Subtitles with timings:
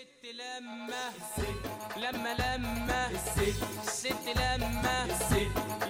[0.00, 1.10] الست لما
[1.96, 5.06] لما لما الست لما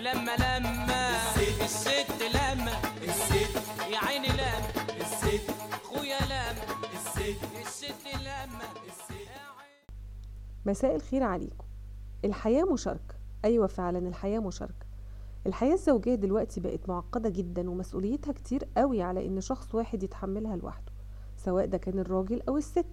[0.00, 1.10] لما لما
[1.64, 2.72] الست لما
[3.92, 4.60] يا عيني لما
[5.84, 6.62] خويا لما
[7.66, 8.68] الست لما
[10.66, 11.64] مساء الخير عليكم.
[12.24, 13.14] الحياة مشاركة.
[13.44, 14.86] أيوة فعلا الحياة مشاركة.
[15.46, 20.92] الحياة الزوجية دلوقتي بقت معقدة جدا ومسؤوليتها كتير قوي على إن شخص واحد يتحملها لوحده
[21.36, 22.86] سواء ده كان الراجل أو الست.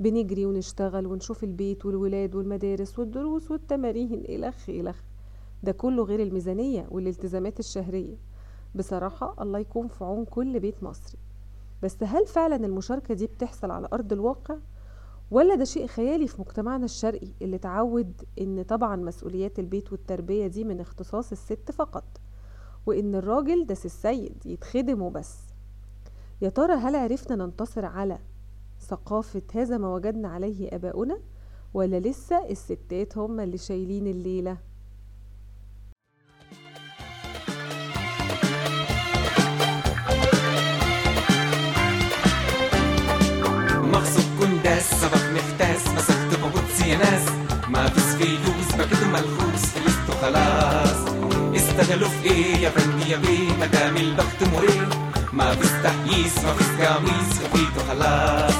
[0.00, 4.96] بنجري ونشتغل ونشوف البيت والولاد والمدارس والدروس والتمارين إلخ إلخ
[5.62, 8.16] ده كله غير الميزانية والالتزامات الشهرية.
[8.74, 11.18] بصراحة الله يكون في عون كل بيت مصري.
[11.82, 14.56] بس هل فعلا المشاركة دي بتحصل على أرض الواقع؟
[15.30, 20.64] ولا ده شيء خيالي في مجتمعنا الشرقي اللي تعود إن طبعا مسؤوليات البيت والتربية دي
[20.64, 22.04] من اختصاص الست فقط
[22.86, 25.38] وإن الراجل ده السيد يتخدم وبس
[26.42, 28.18] يا ترى هل عرفنا ننتصر على
[28.88, 31.18] ثقافة هذا ما وجدنا عليه آباؤنا
[31.74, 34.56] ولا لسه الستات هم اللي شايلين الليلة؟
[43.92, 47.22] مغصوب كنداس سبق مختاس مسكت ببطس يا ناس
[47.68, 48.08] ما فيش
[49.72, 50.98] فلوس خلاص.
[51.56, 54.88] استغلوا في إيه يا فندي يا بيه؟ مدام البخت مريح
[55.32, 58.57] ما فيش تحييس ما فيش قميص خفيتوا خلاص.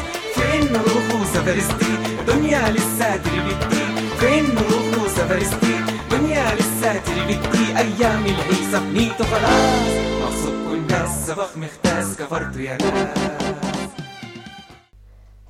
[0.68, 3.82] فين نروحوا سفرستي دنيا لسه تربتي
[4.20, 5.74] فين نروحوا سفرستي
[6.10, 9.92] دنيا لسه تربتي أيام العيسى بنيتوا خلاص.
[10.22, 12.16] مغصوب كنداس سبق مختاس.
[12.16, 13.90] كفرتوا يا ناس.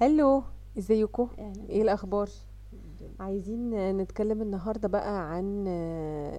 [0.01, 0.43] هلو
[0.79, 1.29] ازيكم
[1.69, 2.29] إيه الأخبار؟
[3.21, 5.65] عايزين نتكلم النهارده بقى عن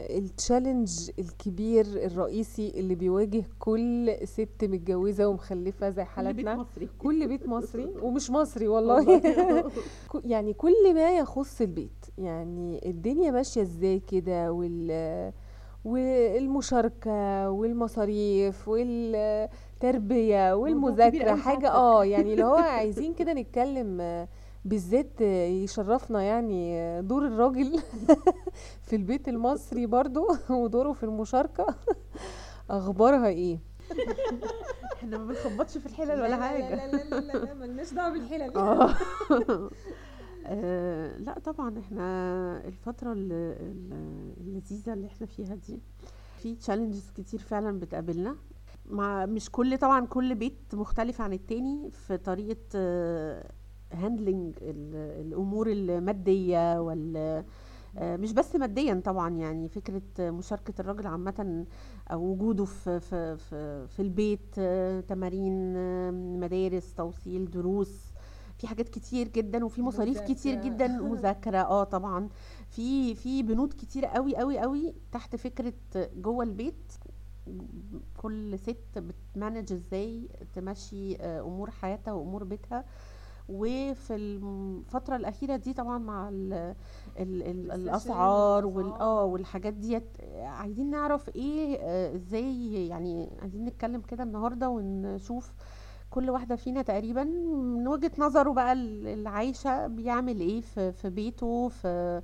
[0.10, 6.56] التشالنج الكبير الرئيسي اللي بيواجه كل ست متجوزة ومخلفة زي حالتنا.
[6.56, 6.90] مصري.
[7.00, 7.86] كل بيت مصري.
[8.04, 9.22] ومش مصري والله.
[10.26, 12.06] يعني كل ما يخص البيت.
[12.18, 15.34] يعني الدنيا ماشية إزاي كده؟ وال
[15.86, 18.70] والمشاركة والمصاريف
[20.52, 21.66] أوي حاجة سعادتك.
[21.66, 24.02] آه يعني اللي هو عايزين كده نتكلم
[24.66, 27.80] بالذات آه، يشرفنا يعني آه، دور الراجل
[28.88, 31.66] في البيت المصري برضو ودوره في المشاركة.
[32.70, 33.60] أخبارها إيه؟
[34.94, 36.76] إحنا ما بنخبطش في الحلل ولا حاجة.
[36.76, 38.58] لا لا لا لا ملناش دعوة بالحلل.
[38.58, 38.96] آه.
[40.46, 42.02] آه، لا طبعا إحنا
[42.66, 43.32] الفترة ال-
[43.62, 45.80] ال- اللذيذة اللي إحنا فيها دي
[46.38, 48.36] في challenges كتير فعلا بتقابلنا.
[48.90, 52.58] مع مش كل طبعا كل بيت مختلف عن التاني في طريقة
[53.94, 57.44] handling الأمور المادية وال
[57.98, 61.66] آه، مش بس ماديا طبعا يعني فكرة مشاركة الراجل عامة
[62.12, 68.12] أو وجوده في في في, في البيت آه، تمارين آه، مدارس توصيل دروس
[68.58, 70.62] في حاجات كتير جدا وفي مصاريف كتير.
[70.62, 72.30] جدا مذاكرة آه طبعا.
[72.70, 75.74] في في بنود كتير قوي قوي قوي تحت فكرة
[76.16, 76.94] جوه البيت.
[78.18, 82.86] كل ست بتمانج إزاي تمشي آه، أمور حياتها وأمور بيتها.
[83.50, 86.54] وفي الفترة الأخيرة دي طبعا مع ال
[87.20, 89.24] ال ال الأسعار وال آه.
[89.24, 95.52] والحاجات ديت آه، عايزين نعرف إيه آه، إزاي يعني عايزين نتكلم كده النهاردة ونشوف
[96.10, 101.10] كل واحدة فينا تقريبا من وجهة نظره بقى ال- اللي عايشة بيعمل إيه في في
[101.10, 102.22] بيته في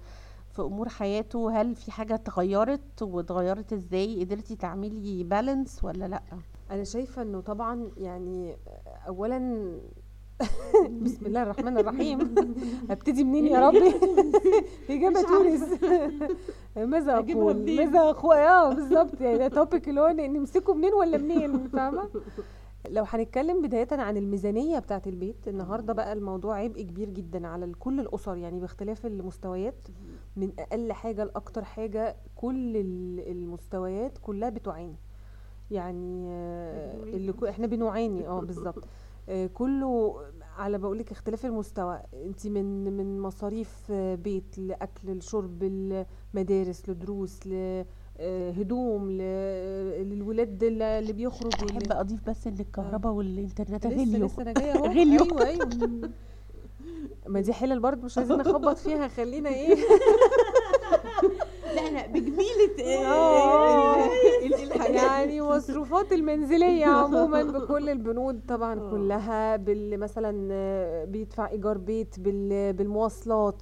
[0.52, 6.22] في أمور حياته هل في حاجة اتغيرت واتغيرت إزاي؟ قدرتي تعملي بالانس ولا لأ؟
[6.72, 8.56] أنا شايفة إنه طبعا يعني
[9.08, 9.72] اولا
[11.06, 12.35] بسم الله الرحمن الرحيم.
[12.90, 13.94] ابتدي منين يا ربي؟
[14.90, 15.63] إجابة تونس.
[16.94, 19.22] ماذا أقول؟ ماذا أقول؟ آه بالظبط.
[19.22, 22.09] يعني ده توبيك اللي هو نمسكه منين ولا منين؟ فاهمة؟
[22.90, 28.00] لو هنتكلم بداية عن الميزانية بتاعة البيت النهاردة بقى الموضوع عبء كبير جدا على كل
[28.00, 29.88] الأسر يعني باختلاف المستويات.
[30.35, 34.96] من أقل حاجة لأكتر حاجة كل ال- المستويات كلها بتعاني.
[35.72, 37.03] يعني آه،.
[37.03, 38.28] اللي إحنا بنعاني.
[38.28, 38.84] آه بالظبط.
[39.53, 40.22] كله
[40.58, 42.02] على بقولك اختلاف المستوى.
[42.25, 45.64] أنت من من مصاريف آه، بيت لأكل لشرب
[46.34, 54.52] لمدارس لدروس لهدوم للولاد اللي بيخرجوا أحب أضيف بس إن الكهرباء والإنترنت غليوا لسه أنا
[54.53, 54.85] جاية أهو.
[55.00, 55.46] غليوا.
[55.46, 56.09] أيوه أيوه.
[57.28, 59.76] ما دي حلل برضه مش عايزين نخبط فيها خلينا إيه؟
[61.96, 64.09] أنا بجميلة آه.
[65.03, 68.92] يعني مصروفات المنزلية عموما بكل البنود طبعا آه.
[68.92, 73.62] كلها بال مثلا آه، بيدفع إيجار بيت بال- بالمواصلات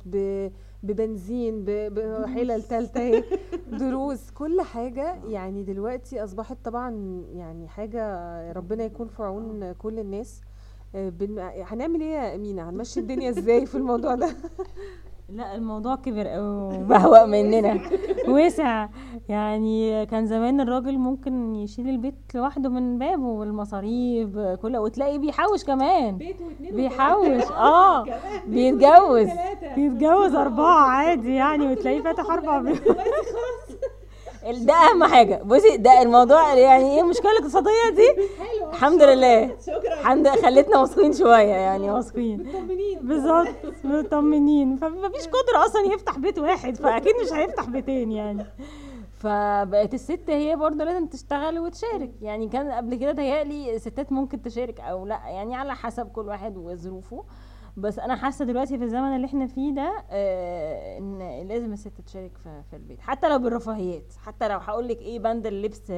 [0.83, 3.23] ببنزين بحلل تالتة اهي
[3.79, 10.41] دروس كل حاجة يعني دلوقتي أصبحت طبعا يعني حاجة ربنا يكون في عون كل الناس
[10.95, 11.11] آه،.
[11.63, 14.35] هنعمل إيه يا أمينة هنمشي الدنيا إزاي في الموضوع ده
[15.29, 17.79] لا الموضوع كبر قوي وبهوأ مننا.
[18.27, 18.87] وسع
[19.29, 26.17] يعني كان زمان الراجل ممكن يشيل البيت لوحده من بابه والمصاريف كلها وتلاقي بيحوش كمان.
[26.59, 27.51] بيحوش.
[27.73, 28.05] آه.
[28.47, 29.27] بيتجوز.
[29.75, 32.97] بيتجوز أربعة عادي يعني وتلاقيه فاتح أربع بيوت.
[34.51, 35.41] ده أهم حاجة.
[35.43, 38.07] بصي ده الموضوع يعني إيه المشكلة الاقتصادية دي؟
[38.73, 39.57] الحمد لله.
[39.99, 40.41] الحمد لله.
[40.41, 42.37] خلتنا واثقين شوية يعني واثقين.
[43.01, 43.47] بالظبط.
[43.83, 44.75] مطمنين.
[44.77, 48.45] فمفيش قدرة أصلا يفتح بيت واحد فأكيد مش هيفتح بيتين يعني.
[49.17, 52.11] فبقت الست هي برضه لازم تشتغل وتشارك.
[52.21, 55.19] يعني كان قبل كده تهيألي الستات ممكن تشارك أو لأ.
[55.27, 57.23] يعني على حسب كل واحد وظروفه.
[57.77, 62.37] بس أنا حاسة دلوقتي في الزمن اللي إحنا فيه ده آه إن لازم الست تشارك
[62.37, 62.99] في, في البيت.
[63.01, 65.93] حتى لو بالرفاهيات حتى لو هقول لك إيه بند اللبس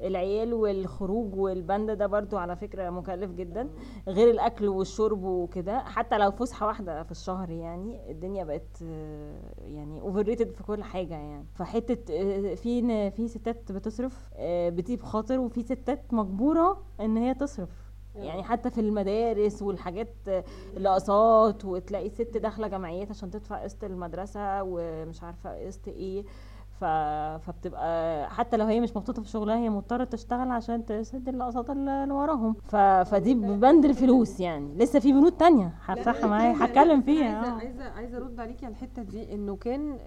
[0.00, 3.68] العيال والخروج والبند ده برضو على فكرة مكلف جدا
[4.08, 5.78] غير الأكل والشرب وكده.
[5.78, 11.14] حتى لو فسحة واحدة في الشهر يعني الدنيا بقت آه، يعني overrated في كل حاجة
[11.14, 11.44] يعني.
[11.54, 17.81] فحتة آه، في في ستات بتصرف بتجيب خاطر وفي ستات مجبورة إن هي تصرف.
[18.14, 20.14] يعني حتى في المدارس والحاجات
[20.76, 26.24] الأقساط وتلاقي ست داخلة جمعيات عشان تدفع قسط المدرسة ومش عارفة قسط إيه.
[26.80, 26.84] ف...
[27.46, 32.12] فبتبقى حتى لو هي مش مبسوطة في شغلها هي مضطرة تشتغل عشان تسد الأقساط اللي
[32.14, 32.54] وراهم.
[32.54, 32.76] ف...
[32.76, 34.74] فدي بند الفلوس يعني.
[34.76, 37.36] لسه في بنود تانية هفتحها معايا هتكلم فيها.
[37.36, 37.58] عايزة آه.
[37.58, 39.98] عايزة عايزة أرد عليكي على الحتة دي إنه كان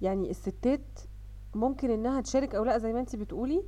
[0.00, 0.98] يعني الستات
[1.54, 3.62] ممكن إنها تشارك أو لأ زي ما انت بتقولي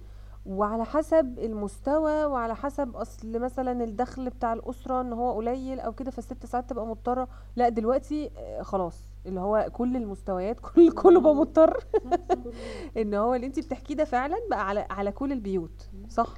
[0.46, 6.10] وعلى حسب المستوى وعلى حسب أصل مثلا الدخل بتاع الأسرة إن هو قليل أو كده
[6.10, 7.28] فالست ساعات تبقى مضطرة.
[7.56, 11.84] لا دلوقتي آه، خلاص اللي هو كل المستويات كل كله بقى مضطر.
[12.96, 16.34] إن هو اللي انت بتحكيه ده فعلا بقى على على كل البيوت صح؟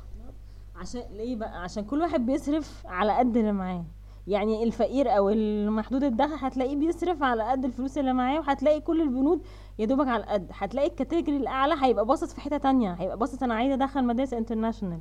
[0.76, 3.84] عشان ليه بقى؟ عشان كل واحد بيصرف على قد اللي معاه.
[4.26, 9.42] يعني الفقير أو المحدود الدخل هتلاقيه بيصرف على قد الفلوس اللي معاه وهتلاقي كل البنود
[9.78, 13.42] يا دوبك على القد هتلاقي ال category الأعلى هيبقى باصص في حتة تانية هيبقى باصص
[13.42, 15.00] أنا عايزة ادخل مدارس international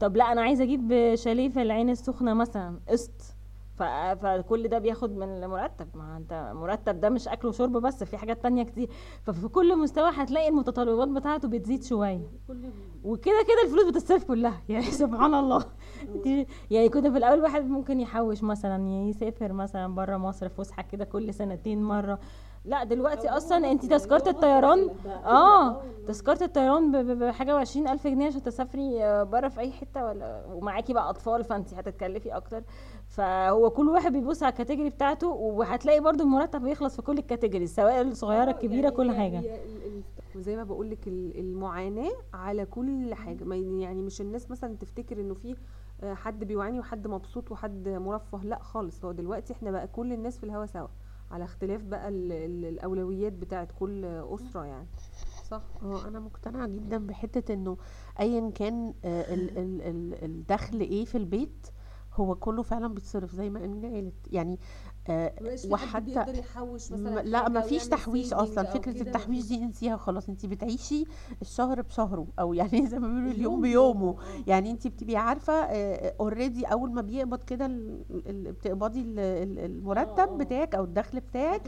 [0.00, 3.10] طب لا أنا عايزة أجيب شاليه في العين السخنة مثلا قسط.
[4.14, 5.88] فكل ده بياخد من المرتب.
[5.94, 8.88] ما انت مرتب ده مش أكل وشرب بس في حاجات تانية كتير.
[9.22, 12.30] ففي كل مستوى هتلاقي المتطلبات بتاعته بتزيد شوية.
[13.04, 14.62] وكده كده الفلوس بتصرف كلها.
[14.68, 15.64] يعني سبحان الله.
[16.70, 21.34] يعني كنا في الأول واحد ممكن يحوش مثلا يسافر مثلا بره مصر فسحة كده كل
[21.34, 22.18] سنتين مرة.
[22.64, 24.90] لا دلوقتي أصلا أنت تذكرة الطيران
[25.24, 30.44] آه تذكرة الطيران بحاجة وعشرين ألف جنيه عشان تسافري آه، بره في أي حتة ولا
[30.52, 32.62] ومعاكي بقى أطفال فأنت هتتكلفي أكتر.
[33.10, 38.02] فهو كل واحد بيبص على الكاتيجوري بتاعته وهتلاقي برضو المرتب بيخلص في كل الكاتيجوري سواء
[38.02, 39.42] الصغيرة الكبيرة كل حاجة.
[40.36, 43.44] وزي ما بقول لك المعاناة على كل حاجة.
[43.44, 45.56] ما يعني مش الناس مثلا تفتكر إنه في
[46.02, 49.04] آه، حد بيعاني وحد مبسوط وحد مرفه لأ خالص.
[49.04, 50.88] هو دلوقتي إحنا بقى كل الناس في الهوا سوا
[51.30, 54.86] على اختلاف بقى ال ال الأولويات بتاعت كل أسرة يعني.
[55.50, 57.76] صح؟ آه أنا مقتنعة جدا بحتة إنه
[58.20, 61.66] ايا كان آه، ال ال ال الدخل إيه في البيت
[62.14, 64.14] هو كله فعلا بيتصرف زي ما امينه قالت.
[64.32, 64.58] يعني
[65.08, 65.32] آه،
[65.72, 68.64] وحتى يحوش م- لا ما فيش تحويش أصلا.
[68.64, 70.28] فكرة التحويش دي انسيها خلاص.
[70.28, 71.04] انت بتعيشي
[71.42, 74.16] الشهر بشهره أو يعني زي ما بيقولوا اليوم بيومه.
[74.46, 75.52] يعني انت بتبقي عارفة
[76.20, 77.70] اوريدي أول ما بيقبض كده
[78.26, 81.62] بتقبضي ال- ال- المرتب بتاعك أو الدخل بتاعك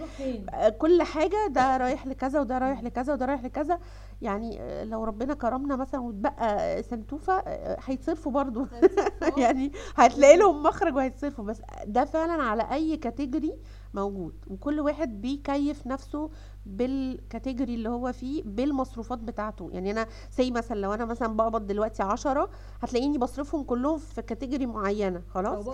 [0.54, 3.78] آه، كل حاجة ده رايح لكذا وده رايح لكذا وده رايح لكذا.
[4.22, 8.66] يعني آه، لو ربنا كرمنا مثلا واتبقى سنتوفه آه، هيتصرفوا برضو.
[9.42, 11.44] يعني هتلاقي لهم مخرج وهيتصرفوا.
[11.44, 13.52] بس ده فعلا على أي category
[13.94, 14.34] موجود.
[14.46, 16.30] وكل واحد بيكيف نفسه
[16.66, 19.68] بال category اللي هو فيه بالمصروفات بتاعته.
[19.72, 20.06] يعني أنا
[20.38, 22.50] زي مثلا لو أنا مثلا بقبض دلوقتي عشرة
[22.82, 25.22] هتلاقيني بصرفهم كلهم في category معينة.
[25.28, 25.64] خلاص؟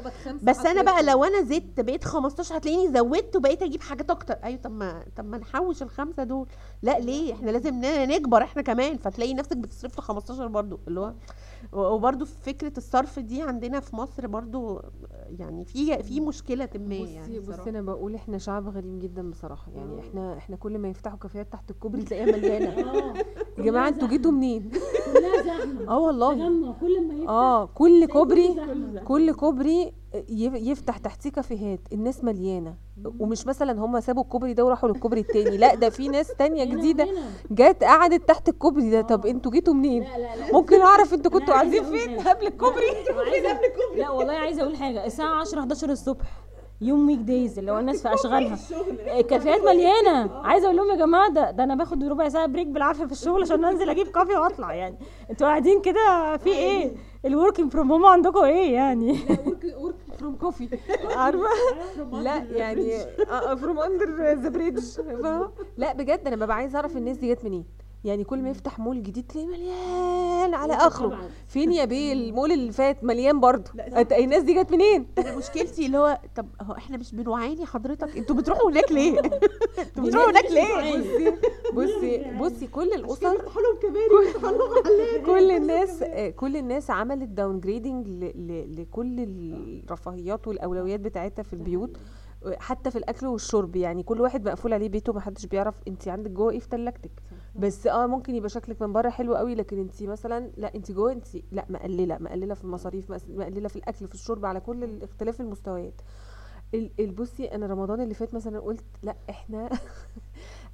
[0.43, 4.35] بس أنا بقى لو أنا زدت بقيت 15 هتلاقيني زودت وبقيت أجيب حاجات أكتر.
[4.45, 6.47] أيوه طب ما طب ما نحوش الخمسة دول.
[6.83, 8.97] لا ليه؟ إحنا لازم نكبر إحنا كمان.
[8.97, 10.81] فتلاقي نفسك بتصرف ل 15 برضو.
[10.89, 11.13] اللي هو
[11.73, 14.81] وبرضو فكرة الصرف دي عندنا في مصر برضو
[15.39, 17.71] يعني في في مشكلة ما يعني بصي بصي.
[17.71, 19.73] أنا بقول إحنا شعب غريب جدا بصراحة.
[19.73, 23.15] يعني إحنا إحنا كل ما يفتحوا كافيهات تحت الكوبري تلاقيها مليانة.
[23.59, 24.71] يا جماعة أنتوا جيتوا منين؟
[25.15, 25.89] كلها زحمة.
[25.95, 26.35] آه والله.
[26.81, 28.57] كل ما يفتح آه كل كوبري.
[29.05, 29.93] كل كوبري
[30.39, 32.75] يفتح تحتيه كافيهات الناس مليانة.
[33.21, 35.57] ومش مثلا هم سابوا الكوبري ده وراحوا للكوبري التاني.
[35.57, 37.09] لا ده في ناس تانية جديدة.
[37.51, 39.01] جت قعدت تحت الكوبري ده.
[39.03, 40.53] طب أنتوا جيتوا منين؟ لا لا لا.
[40.53, 42.19] ممكن أعرف أنتوا كنتوا قاعدين فين.
[42.21, 42.85] قبل الكوبري؟
[43.33, 43.61] عايزة
[43.97, 45.07] لا والله عايزة أقول حاجة.
[45.07, 46.25] الساعة 10 11 الصبح
[46.81, 48.59] يوم weekdays اللي هو الناس في أشغالها.
[49.21, 50.31] الكافيهات مليانة.
[50.45, 53.43] عايزة أقول لهم يا جماعة ده, ده أنا باخد ربع ساعة break بالعافية في الشغل
[53.43, 54.99] عشان أنزل أجيب coffee وأطلع يعني.
[55.31, 56.93] أنتوا قاعدين كده في إيه؟
[57.25, 59.19] ال working from home عندكم إيه يعني؟
[60.19, 60.69] from coffee
[61.17, 61.49] عارفة؟
[62.13, 62.99] لا يعني
[63.57, 65.01] from under the bridge
[65.77, 67.65] لا بجد أنا ببقى عايزة أعرف الناس دي جت منين.
[68.05, 71.19] يعني كل ما يفتح مول جديد تلاقيه مليان على آخره.
[71.49, 73.71] فين يا بيه؟ المول اللي فات مليان برضه.
[74.13, 78.37] الناس دي جت منين؟ أنا مشكلتي اللي هو طب هو إحنا مش بنوعاني حضرتك؟ أنتوا
[78.37, 79.21] بتروحوا هناك ليه؟
[79.79, 81.31] أنتوا بتروحوا هناك ليه؟ بصي
[81.77, 83.37] بصي بصي كل الأسر
[85.27, 88.09] كل الناس آه، كل الناس عملت downgrading
[88.81, 91.97] لكل الرفاهيات والأولويات بتاعتها في البيوت
[92.59, 93.77] حتى في الأكل والشرب.
[93.77, 97.11] يعني كل واحد مقفول عليه بيته محدش بيعرف انت عندك جوه إيه في تلاجتك
[97.59, 101.13] بس آه ممكن يبقى شكلك من بره حلو قوي لكن انت مثلا لا انت جوه
[101.13, 106.01] انت لا مقللة مقللة في المصاريف مقللة في الأكل في الشرب على كل اختلاف المستويات.
[106.75, 109.71] ال- ال- بصي أنا رمضان اللي فات مثلا قلت لا إحنا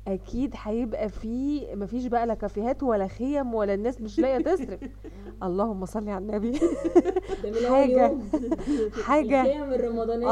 [0.08, 4.80] أكيد هيبقى في مفيش بقى لا كافيهات ولا خيم ولا الناس مش لاقية تصرف
[5.42, 6.60] اللهم صل على النبي.
[7.68, 8.16] حاجة
[9.06, 9.64] حاجة.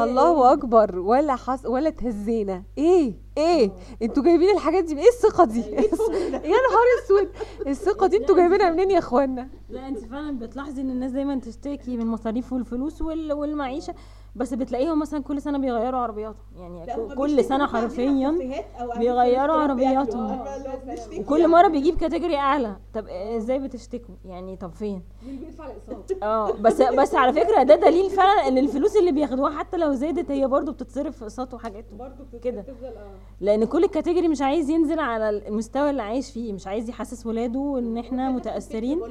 [0.03, 0.99] الله أكبر.
[0.99, 2.63] ولا حص ولا تهزينا.
[2.77, 5.59] إيه؟ إيه؟ أنتوا جايبين الحاجات دي من إيه؟ الثقة دي.
[5.59, 7.29] يا نهار أسود.
[7.67, 11.95] الثقة دي أنتوا جايبينها منين يا إخوانا؟ لا أنت فعلا بتلاحظي إن الناس دايما تشتكي
[11.97, 13.93] من المصاريف والفلوس وال- والمعيشة.
[14.35, 16.35] بس بتلاقيهم مثلا كل سنة بيغيروا عربياتهم.
[16.57, 18.31] يعني كل سنة حرفيا
[18.97, 20.39] بيغيروا عربياتهم.
[21.19, 22.75] وكل مرة بيجيب كاتيجوري أعلى.
[22.93, 25.01] طب إزاي بتشتكوا؟ يعني طب فين؟
[26.23, 30.31] آه بس بس على فكرة ده دليل فعلا إن الفلوس اللي بياخدوها حتى لو زادت
[30.31, 31.85] هي برضو بتتصرف في أقساط وحاجات
[32.43, 32.65] كده.
[33.41, 37.79] لأن كل الكاتيجوري مش عايز ينزل على المستوى اللي عايش فيه مش عايز يحسس ولاده
[37.79, 39.01] إن إحنا متأثرين.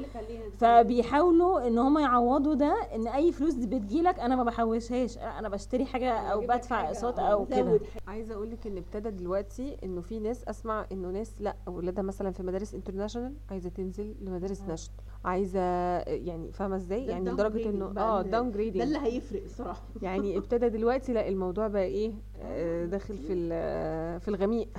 [0.57, 5.12] فبيحاولوا إن هم يعوضوا ده إن أي فلوس بتجيلك أنا ما بحوشهاش.
[5.17, 7.79] أنا بشتري حاجة أو بدفع أقساط أو كده.
[8.07, 12.31] عايزة أقول لك إن ابتدى دلوقتي إنه في ناس أسمع إنه ناس لأ أولادها مثلا
[12.31, 15.59] في مدارس international عايزة تنزل لمدارس national عايزة
[15.99, 20.69] يعني فاهمة إزاي؟ يعني لدرجة إنه آه down ده grading اللي هيفرق الصراحه يعني ابتدى
[20.69, 24.77] دلوقتي لأ الموضوع بقى إيه آه، داخل في ال- في الغميق.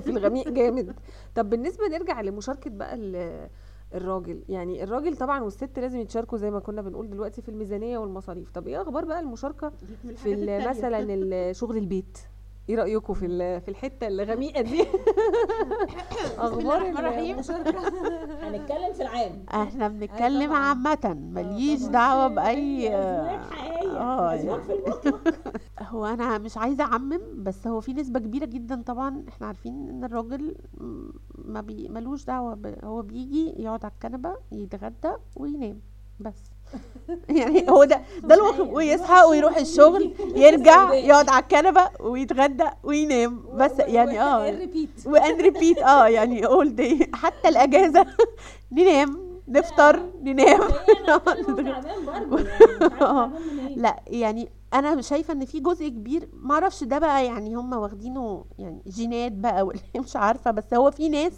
[0.00, 0.94] في الغميق جامد.
[1.34, 3.48] طب بالنسبة نرجع لمشاركة بقى ال-
[3.94, 4.42] الراجل.
[4.48, 8.50] يعني الراجل طبعا والست لازم يتشاركوا زي ما كنا بنقول دلوقتي في الميزانية والمصاريف.
[8.50, 9.72] طب إيه أخبار بقى المشاركة
[10.16, 10.32] في
[10.68, 12.18] مثلا شغل البيت؟
[12.68, 14.82] إيه رأيكم في في الحتة الغميقة دي؟
[16.38, 17.36] أخبار الرحمن الرحيم.
[18.44, 19.44] هنتكلم في العام.
[19.54, 24.60] إحنا بنتكلم عامة ماليش دعوة بأي آه يعني.
[25.90, 30.04] هو أنا مش عايزة أعمم بس هو في نسبة كبيرة جدا طبعا إحنا عارفين إن
[30.04, 30.56] الراجل
[31.44, 32.74] ما بي ملوش دعوة ب...
[32.84, 35.80] هو بيجي يقعد على الكنبة يتغدى وينام.
[36.20, 36.34] بس.
[37.38, 43.42] يعني هو ده ده الواقع ويصحى ويروح الشغل يرجع يقعد على الكنبة ويتغدى وينام.
[43.54, 44.68] بس يعني آه
[45.06, 48.06] وان ريبيت آه يعني اول داي حتى الأجازة.
[48.72, 50.60] ننام نفطر ننام.
[53.76, 58.44] لا يعني أنا شايفة إن في جزء كبير ما أعرفش ده بقى يعني هم واخدينه
[58.58, 60.50] يعني جينات بقى ولا إيه، مش عارفة.
[60.50, 61.32] بس هو في ناس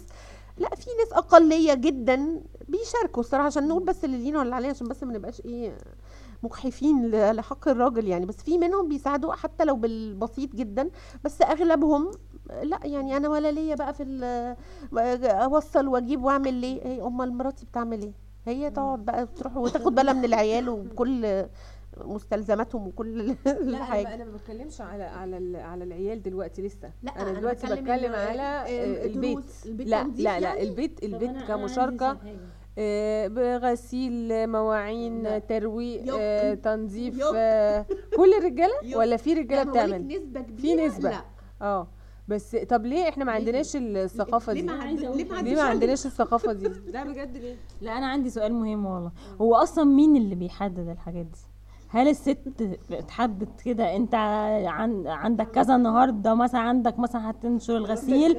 [0.57, 4.87] لا في ناس أقلية جدا بيشاركوا الصراحة عشان نقول بس اللي لينا ولا علينا عشان
[4.87, 5.77] بس ما نبقاش إيه
[6.43, 8.25] مجحفين لحق الراجل يعني.
[8.25, 10.89] بس في منهم بيساعدوا حتى لو بالبسيط جدا
[11.23, 12.11] بس أغلبهم
[12.63, 14.03] لا يعني أنا ولا ليا بقى في
[15.27, 18.13] أوصل وأجيب وأعمل ليه؟ أمال مراتي بتعمل إيه؟
[18.45, 21.45] هي تقعد بقى تروح وتاخد بالها من العيال وكل
[22.05, 24.13] مستلزماتهم وكل لا أنا الحاجة.
[24.15, 26.91] أنا ما بتكلمش على على ال- على اليال دلوقتي لسه.
[27.03, 28.65] لا، أنا أنا دلوقتي بتكلم بتكلم على
[29.05, 29.39] البيت.
[29.65, 29.87] البيت.
[29.87, 32.17] لا لا لا يعني؟ البيت البيت كمشاركة.
[32.79, 35.39] آه، بغسيل مواعين لا.
[35.39, 36.19] ترويق يوك.
[36.21, 37.33] آه، تنظيف يوك.
[37.35, 37.85] آه،
[38.17, 38.99] كل الرجاله يوك.
[38.99, 40.61] ولا في رجالة لا، بتعمل؟ نسبة كبيرة.
[40.61, 41.09] في نسبة.
[41.09, 41.21] لا.
[41.61, 41.87] آه
[42.27, 47.37] بس طب ليه إحنا ما؟ عندناش الثقافة دي؟ ليه ما عندناش الثقافة دي؟ لا بجد
[47.37, 49.11] ليه؟ لا أنا عندي سؤال مهم والله.
[49.41, 51.39] هو أصلا مين اللي بيحدد الحاجات دي؟
[51.89, 52.37] هل الست
[52.91, 54.15] بتحدد كده؟ انت
[54.65, 58.37] عن عندك كذا النهارده مثلا عندك مثلا هتنشر الغسيل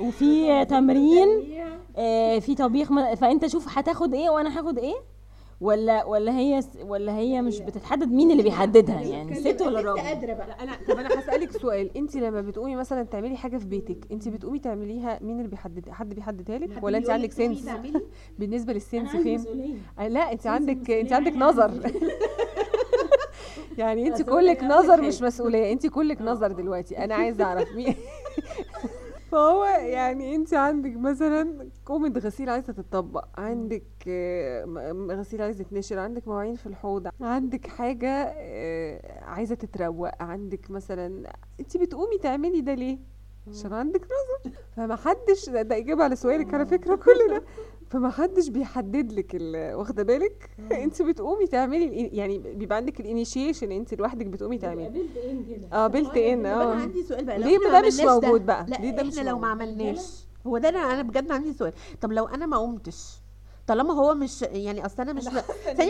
[0.00, 1.28] وفي تمرين
[1.96, 4.94] آه، في طبيخ فانت شوف هتاخد إيه وأنا هاخد إيه؟
[5.60, 10.62] ولا ولا هي ولا هي مش بتتحدد مين اللي بيحددها؟ يعني الست ولا الراجل لا
[10.62, 11.96] أنا طب أنا هسألك سؤال.
[11.96, 16.14] أنت لما بتقومي مثلا تعملي حاجة في بيتك أنت بتقومي تعمليها مين اللي بيحددها حد
[16.14, 17.68] بيحددها لك؟ ولا أنت عندك سنس
[18.38, 19.44] بالنسبة للسنس فين؟
[19.98, 21.70] آه، لا أنت عندك أنت عندك نظر.
[23.80, 27.94] يعني انت كلك نظر مش مسؤولية انت كلك نظر دلوقتي أنا عايزة أعرف مين.
[29.30, 34.64] فهو يعني انت عندك مثلا كومة غسيل عايزة تتطبق عندك آه،
[35.10, 41.76] غسيل عايزة تنشر عندك مواعين في الحوض عندك حاجة آه، عايزة تتروق عندك مثلا انت
[41.76, 42.98] بتقومي تعملي ده ليه؟
[43.48, 44.56] عشان عندك نظر.
[44.76, 47.42] فما حدش ده, ده إجابة على سؤالك على فكرة كل ده
[47.90, 53.94] فما حدش بيحدد لك ال- واخدة بالك انت بتقومي تعملي يعني بيبقى عندك الانيشيشن انت
[53.94, 57.38] لوحدك بتقومي تعملي بيلت ان كده آه بيلت ان طب أنا آه عندي سؤال بقى
[57.38, 60.78] ليه ده مش موجود بقى؟ ليه ده مش إحنا لو ما؟ عملناش هو ده أنا
[60.78, 63.19] أنا بجد عندي سؤال طب لو أنا ما قمتش
[63.70, 65.42] طالما هو مش يعني أصل أنا مش ثانية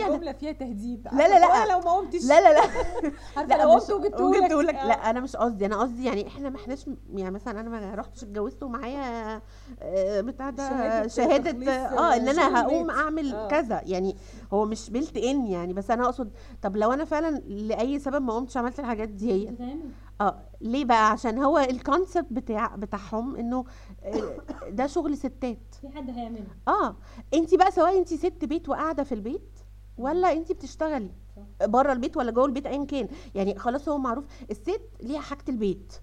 [0.03, 0.07] واحدة.
[0.13, 1.07] الجملة فيها تهديد.
[1.13, 1.71] لا لا لا.
[1.73, 2.61] لو ما قمتش لا لا لا.
[3.49, 5.65] لا لو مش- قمت وجبت وجبتهولك لا أنا مش قصدي.
[5.65, 6.85] أنا قصدي يعني إحنا ما إحناش
[7.15, 9.41] يعني مثلا أنا ما رحتش اتجوزت ومعايا
[9.81, 12.89] آه، بتاع ده شهادة شهادة تخليص، آه إن أنا هقوم.
[12.89, 13.47] أعمل آه.
[13.47, 13.81] كذا.
[13.85, 14.15] يعني
[14.53, 15.73] هو مش built in يعني.
[15.73, 19.53] بس أنا أقصد طب لو أنا فعلا لأي سبب ما قمتش عملت الحاجات دي هي
[20.21, 23.65] آه ليه بقى؟ عشان هو ال concept بتاع بتاعهم إنه
[24.03, 24.37] آه،
[24.69, 25.75] ده شغل ستات.
[25.81, 26.47] في حد هيعمله.
[26.67, 26.95] آه
[27.33, 29.59] انت بقى سواء انت ست بيت وقاعدة في البيت
[29.97, 31.11] ولا انت بتشتغلي
[31.63, 33.07] بره البيت ولا جوه البيت ايا كان.
[33.35, 35.93] يعني خلاص هو معروف الست ليها حاجة البيت.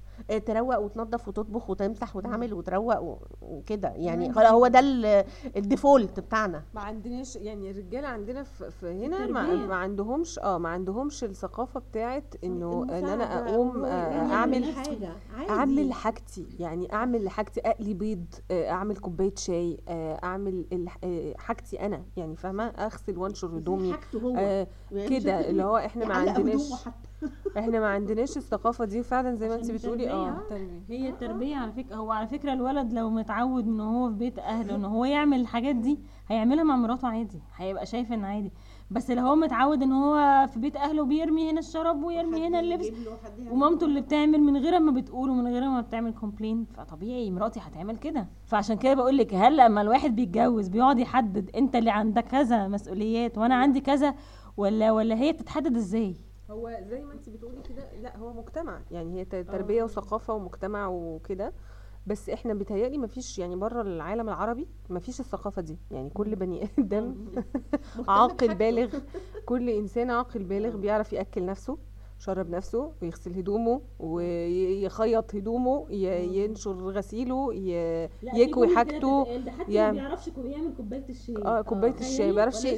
[0.46, 3.88] تروق وتنظف وتطبخ وتمسح وتعمل وتروق وكده.
[3.96, 5.24] يعني خلاص هو ده ال-
[5.56, 6.62] الديفولت بتاعنا.
[6.74, 9.66] ما عندناش يعني الرجالة عندنا في, هنا ما.
[9.66, 15.12] ما عندهمش آه ما عندهمش الثقافة بتاعت إنه إن أنا أقوم آه، يعني أعمل حاجة.
[15.36, 15.50] عادي.
[15.50, 21.34] أعمل حاجتي يعني أعمل حاجتي أقلي بيض آه، أعمل كوباية شاي آه، أعمل الح- آه،
[21.38, 22.02] حاجتي أنا.
[22.16, 24.34] يعني فاهمة؟ أغسل وأنشر هدومي حاجته هو.
[24.38, 25.50] آه، مش كده.
[25.50, 27.07] اللي هو إحنا ما عندناش حتى.
[27.58, 30.48] إحنا ما عندناش الثقافة دي فعلا زي ما انت بتقولي آه التربية.
[30.48, 30.82] تربية.
[30.88, 34.74] هي التربية على فكرة هو على فكرة الولد لو متعود من هو في بيت أهله
[34.74, 35.98] إن هو يعمل الحاجات دي
[36.28, 38.52] هيعملها مع مراته عادي هيبقى شايف إن عادي.
[38.90, 42.90] بس لو هو متعود إن هو في بيت أهله بيرمي هنا الشراب ويرمي هنا اللبس
[43.50, 47.96] ومامته اللي بتعمل من غير ما بتقول ومن غير ما بتعمل complain فطبيعي مراتي هتعمل
[47.96, 48.26] كده.
[48.46, 53.38] فعشان كده بقول لك هل لما الواحد بيتجوز بيقعد يحدد إنت اللي عندك كذا مسؤوليات
[53.38, 54.14] وأنا عندي كذا
[54.56, 56.16] ولا ولا هي بتتحدد إزاي؟
[56.50, 58.80] هو زي ما انت بتقولي كده لا هو مجتمع.
[58.90, 61.52] يعني هي ت- تربية وثقافة ومجتمع وكده.
[62.06, 65.78] بس إحنا بيتهيألي مفيش يعني بره العالم العربي مفيش الثقافة دي.
[65.90, 67.14] يعني كل بني آدم
[68.08, 68.98] عاقل بالغ.
[69.46, 71.78] كل إنسان عاقل بالغ بيعرف يأكل نفسه.
[72.20, 77.54] يشرب نفسه ويغسل هدومه ويخيط هدومه ي- ينشر غسيله
[78.34, 81.36] يكوي حاجته ده حتى يعمل- ما بيعرفش يعمل كوباية الشاي.
[81.44, 82.70] آه كوباية تخيلي؟ الشاي ما بيعرفش آه.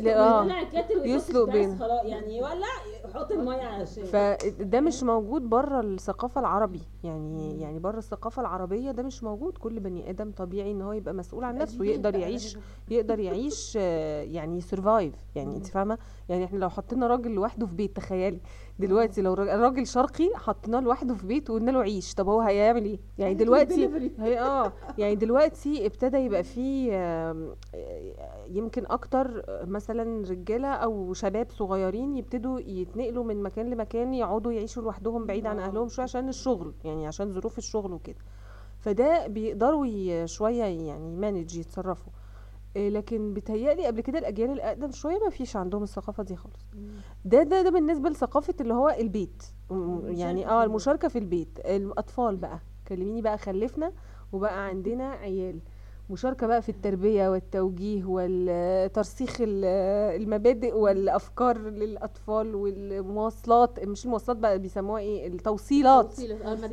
[0.42, 1.78] يولع الكاتل يسلق بس بينه.
[1.78, 2.66] خلاص يعني يولع
[3.04, 4.04] يحط المية على الشاي.
[4.04, 6.82] فده مش موجود بره الثقافة العربي.
[7.04, 9.58] يعني يعني بره الثقافة العربية ده مش موجود.
[9.58, 12.58] كل بني آدم طبيعي إن هو يبقى مسؤول عن نفسه يقدر يعيش
[12.90, 15.98] يقدر يعيش آه، يعني سرفايف يعني أنت فاهمة؟
[16.30, 18.40] يعني إحنا لو حطينا راجل لوحده في بيت تخيلي.
[18.78, 22.14] دلوقتي لو راجل- شرقي حطيناه لوحده في بيت وقلنا له عيش.
[22.14, 24.72] طب هو هيعمل إيه؟ يعني دلوقتي هي آه.
[24.98, 27.54] يعني دلوقتي ابتدى يبقى فيه آه،
[28.50, 34.82] يمكن أكتر آه، مثلا رجالة أو شباب صغيرين يبتدوا يتنقلوا من مكان لمكان يقعدوا يعيشوا
[34.82, 38.16] لوحدهم بعيد عن أهلهم شوية عشان الشغل يعني عشان ظروف الشغل وكده.
[38.78, 42.12] فده بيقدروا شوية يعني مانج يتصرفوا.
[42.76, 46.66] لكن بيتهيألي قبل كده الأجيال الأقدم شوية ما فيش عندهم الثقافة دي خالص.
[47.24, 49.42] ده ده ده بالنسبة لثقافة اللي هو البيت.
[50.18, 51.58] يعني آه المشاركة في البيت.
[51.64, 52.58] الأطفال بقى.
[52.88, 53.92] كلميني بقى خلفنا
[54.32, 55.58] وبقى عندنا عيال.
[56.10, 59.64] مشاركة بقى في التربية والتوجيه والترسيخ ال-
[60.22, 63.84] المبادئ والأفكار للأطفال والمواصلات.
[63.84, 66.18] مش المواصلات بقى بيسموها إيه؟ التوصيلات.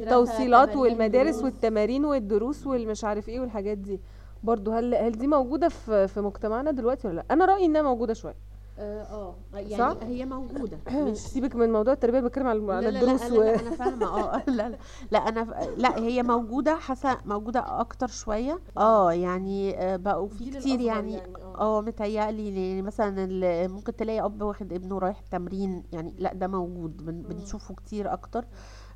[0.04, 4.02] التوصيلات والمدارس والتمارين والدروس والمش عارف إيه والحاجات دي.
[4.44, 8.14] برضو هل هل دي موجودة في في مجتمعنا دلوقتي ولا لأ؟ أنا رأيي إنها موجودة
[8.14, 8.36] شوية.
[8.80, 10.78] آه يعني صح؟ هي موجودة.
[11.12, 13.44] مش سيبك من موضوع التربية بتكلم على على لا لا الدروس لا, لا, و...
[13.44, 14.06] لا أنا فاهمة.
[14.08, 14.78] آه لا لا
[15.12, 18.60] لا أنا ف- لا هي موجودة حاسة موجودة أكتر شوية.
[18.78, 21.14] آه يعني آه، بقوا في كتير يعني.
[21.14, 21.78] يعني، آه.
[21.78, 23.28] آه متهيألي يعني مثلا
[23.68, 27.06] ممكن تلاقي أب واخد ابنه رايح تمرين يعني لأ ده موجود.
[27.06, 28.40] بن- بنشوفه كتير أكتر.
[28.40, 28.48] آه،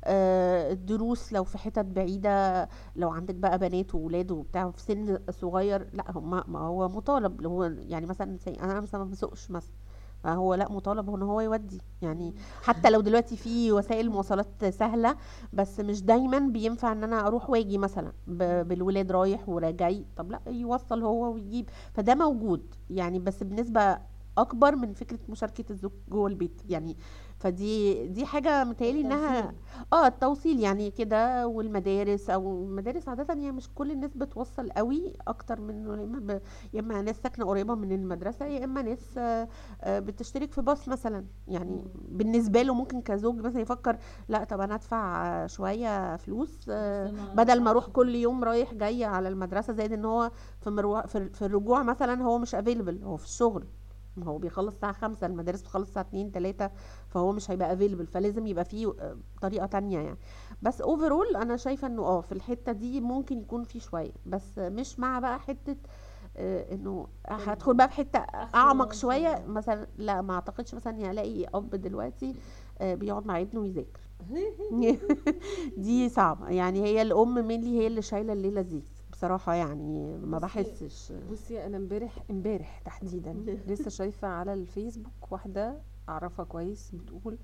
[0.06, 6.04] الدروس لو في حتت بعيدة لو عندك بقى بنات وولاد وبتاع في سن صغير لا
[6.10, 7.36] هم ما هو مطالب.
[7.38, 9.72] اللي هو يعني مثلا أنا مثلا ما بسوقش مثلا
[10.22, 11.80] فهو لا مطالب إن هو يودي.
[12.02, 15.16] يعني حتى لو دلوقتي في وسائل مواصلات سهلة
[15.52, 20.04] بس مش دايما بينفع إن أنا أروح وأجي مثلا بالولاد رايح وراجعي.
[20.16, 21.68] طب لا يوصل هو ويجيب.
[21.94, 22.74] فده موجود.
[22.90, 23.98] يعني بس بنسبة
[24.38, 26.62] أكبر من فكرة مشاركة الزوج جوه البيت.
[26.68, 26.96] يعني
[27.42, 29.54] فدي دي حاجة متهيألي إنها
[29.92, 35.60] آه التوصيل يعني كده والمدارس أو المدارس عادة يعني مش كل الناس بتوصل قوي أكتر
[35.60, 36.42] من يا إما ب-
[36.74, 39.48] يا إما ناس ساكنة قريبة من المدرسة يا إما ناس آه،
[39.86, 41.24] بتشترك في باص مثلا.
[41.48, 43.96] يعني بالنسبة له ممكن كزوج مثلا يفكر
[44.28, 49.28] لا طب أنا أدفع شوية فلوس آه، بدل ما أروح كل يوم رايح جاي على
[49.28, 53.64] المدرسة زائد إن هو في في الرجوع مثلا هو مش available هو في الشغل.
[54.16, 56.70] ما هو بيخلص الساعة خمسة المدارس بتخلص الساعة اتنين تلاتة
[57.08, 60.18] فهو مش هيبقى available فلازم يبقى فيه آه، طريقة تانية يعني.
[60.62, 64.12] بس overall أنا شايفة إنه آه في الحتة دي ممكن يكون في شوية.
[64.26, 65.76] بس مش مع بقى حتة
[66.36, 68.18] آه، إنه هدخل بقى في حتة
[68.54, 69.44] أعمق شوية.
[69.46, 72.34] مثلا لا ما أعتقدش مثلا إني الاقي أب دلوقتي
[72.78, 74.00] آه، بيقعد مع ابنه ويذاكر.
[75.76, 76.48] دي صعبة.
[76.48, 78.84] يعني هي الأم مينلي هي اللي شايلة الليلة دي.
[79.22, 81.12] بصراحة يعني ما بحسش.
[81.32, 83.32] بصي أنا امبارح امبارح تحديدا
[83.68, 85.74] لسه شايفة على الفيسبوك واحدة
[86.08, 87.38] أعرفها كويس بتقول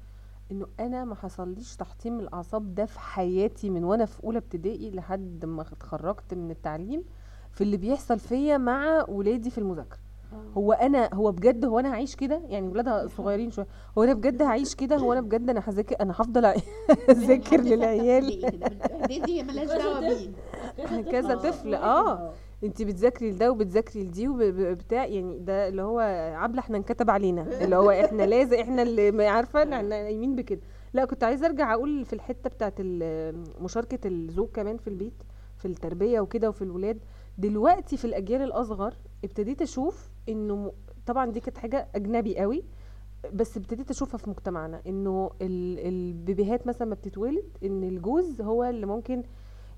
[0.51, 5.45] إنه أنا ما حصليش تحطيم الأعصاب ده في حياتي من وأنا في أولى ابتدائي لحد
[5.45, 7.05] ما اتخرجت من التعليم
[7.53, 9.99] في اللي بيحصل فيا مع ولادي في المذاكرة.
[10.57, 13.67] هو أنا هو بجد هو أنا هعيش كده؟ يعني ولادها صغيرين شوية.
[13.99, 16.45] هو أنا بجد هعيش كده؟ هو أنا بجد أنا هذاكر أنا هفضل
[17.11, 18.27] أذاكر للعيال؟
[19.27, 20.31] دي مالهاش دعوة بيه
[21.13, 21.75] كذا طفل.
[21.75, 22.33] آه.
[22.65, 25.99] انت بتذاكري لده وبتذاكري لدي وبتاع يعني ده اللي هو
[26.37, 27.43] عبلة إحنا انكتب علينا.
[27.65, 30.61] اللي هو إحنا لازم إحنا اللي ما عارفة إحنا قايمين بكده.
[30.93, 32.75] لا كنت عايزة ارجع أقول في الحتة بتاعت
[33.61, 35.23] مشاركة الزوج كمان في البيت
[35.57, 36.99] في التربية وكده وفي الولاد.
[37.39, 40.73] دلوقتي في الأجيال الأصغر ابتديت أشوف إنه
[41.07, 42.65] طبعا دي كانت حاجة أجنبي قوي
[43.33, 44.81] بس ابتديت أشوفها في مجتمعنا.
[44.87, 49.23] إنه ال- البيبيهات مثلا ما بتتولد إن الجوز هو اللي ممكن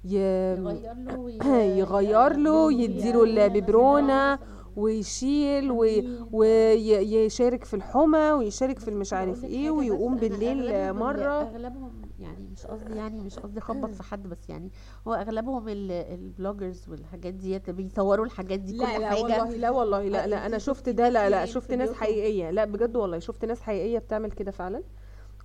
[0.04, 0.16] ي...
[0.56, 1.38] يغير له وي-
[1.78, 4.38] يغير له يديله الببرونه
[4.76, 11.42] ويشيل وي- ويشارك في الحمى ويشارك في المش عارف إيه ويقوم بالليل مرة.
[11.42, 14.70] أغلبهم يعني مش قصدي يعني مش قصدي أخبط في حد بس يعني
[15.08, 19.22] هو أغلبهم ال- ال bloggers والحاجات ديت بيصوروا الحاجات دي كل لا لا حاجة.
[19.22, 22.50] والله لا والله لا لا أنا شفت ده لا لا يعني شفت ناس؟ حقيقية.
[22.50, 24.82] لا بجد والله شفت ناس حقيقية بتعمل كده فعلا.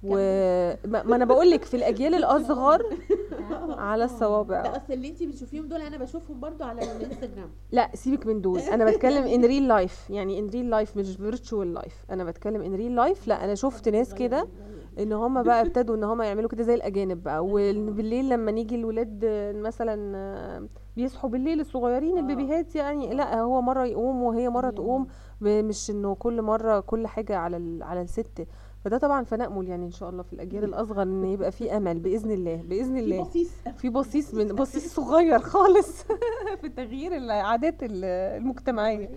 [0.04, 2.82] وما ما أنا بقول لك في الأجيال الأصغر
[3.78, 7.50] على لا الصوابع أصل اللي انت بتشوفيهم دول أنا بشوفهم برضو على الإنستجرام.
[7.72, 8.60] لا سيبك من دول.
[8.60, 12.76] أنا بتكلم in real life يعني in real life مش virtual life أنا بتكلم in
[12.76, 14.48] real life لا أنا شفت ناس كده
[15.00, 17.46] إن هم بقى ابتدوا إن هم يعملوا كده زي الأجانب بقى.
[17.46, 24.24] وبالليل لما نيجي الولاد مثلا آه، بيصحوا بالليل الصغيرين البيبيهات يعني لا هو مرة يقوم
[24.24, 25.08] وهي مرة تقوم.
[25.42, 28.48] مش إنه كل مرة كل حاجة على على الست.
[28.86, 32.32] فده طبعا فنأمل يعني إن شاء الله في الأجيال الأصغر إن يبقى في أمل بإذن
[32.32, 33.22] الله بإذن الله.
[33.22, 33.52] بصيص.
[33.78, 36.04] في بصيص من بصيص صغير خالص
[36.62, 38.06] في تغيير العادات ال-
[38.42, 39.10] المجتمعية.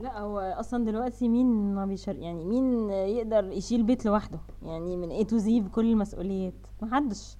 [0.00, 5.10] لا هو أصلا دلوقتي مين ما بيشار يعني مين يقدر يشيل بيت لوحده؟ يعني من
[5.10, 6.54] A to Z بكل المسؤوليات.
[6.82, 7.36] محدش.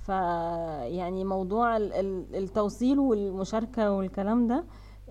[0.00, 0.08] ف
[0.88, 4.64] يعني موضوع ال- ال- التوصيل والمشاركة والكلام ده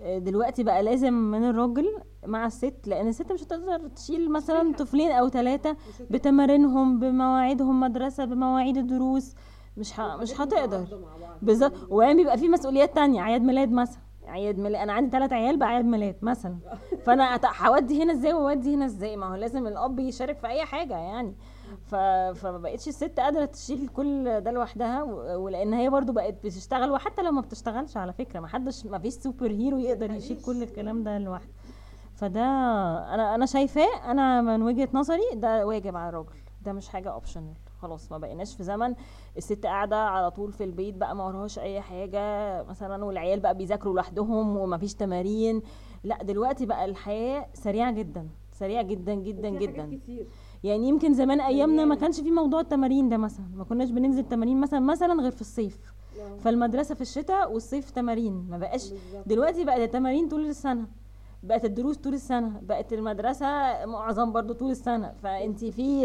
[0.06, 1.86] دلوقتي بقى لازم من الراجل
[2.26, 5.76] مع الست لأن الست مش هتقدر تشيل مثلا طفلين أو ثلاثة
[6.10, 9.36] بتمارينهم بمواعيدهم مدرسة بمواعيد الدروس.
[9.78, 10.18] مش ه...
[10.18, 10.88] مش هتقدر.
[11.42, 11.74] بالظبط.
[11.90, 14.02] وبعدين بيبقى في مسؤوليات تانية أعياد ميلاد مثلا.
[14.28, 16.58] عيد ميلاد أنا عندي ثلاث عيال بقى عيد ميلاد مثلا.
[17.06, 20.98] فأنا هودي هنا إزاي وأودي هنا إزاي؟ ما هو لازم الأب يشارك في أي حاجة
[20.98, 21.36] يعني.
[22.34, 25.04] فما بقتش الست قادرة تشيل كل ده لوحدها.
[25.36, 29.14] ولأن هي برضو بقت بتشتغل وحتى لو ما بتشتغلش على فكرة ما حدش ما فيش
[29.13, 31.50] super hero يقدر يشيل كل الكلام ده لوحده.
[32.16, 32.42] فده
[33.14, 36.30] أنا أنا شايفاه أنا من وجهة نظري ده واجب على الراجل.
[36.62, 38.96] ده مش حاجة optional خلاص ما بقيناش في زمن
[39.38, 43.94] الست قاعدة على طول في البيت بقى ما وراهاش أي حاجة مثلا والعيال بقى بيذاكروا
[43.96, 45.62] لوحدهم وما فيش تمارين.
[46.04, 50.00] لأ دلوقتي بقى الحياة سريعة جدا سريعة جدا جدا جدا.
[50.63, 54.62] يعني يمكن زمان أيامنا ما كانش في موضوع التمارين ده مثلا ما كناش بننزل تمارين
[54.62, 55.78] مثلا مثلا غير في الصيف.
[56.39, 58.93] فالمدرسة في الشتاء والصيف تمارين ما بقاش
[59.26, 60.86] دلوقتي بقت التمارين طول السنة.
[61.43, 62.60] بقت الدروس طول السنة.
[62.62, 63.46] بقت المدرسة
[63.86, 65.13] معظم برضو طول السنة.
[65.24, 66.02] فانت في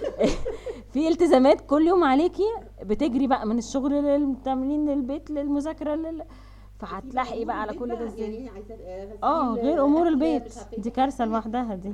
[0.92, 2.48] في التزامات كل يوم عليكي
[2.82, 6.22] بتجري بقى من الشغل للتمرين للبيت للمذاكرة لل...
[6.78, 8.50] فهتلاحقي بقى على كل ده إزاي؟
[9.22, 10.54] آه غير أمور البيت.
[10.78, 11.92] دي كارثة لوحدها دي.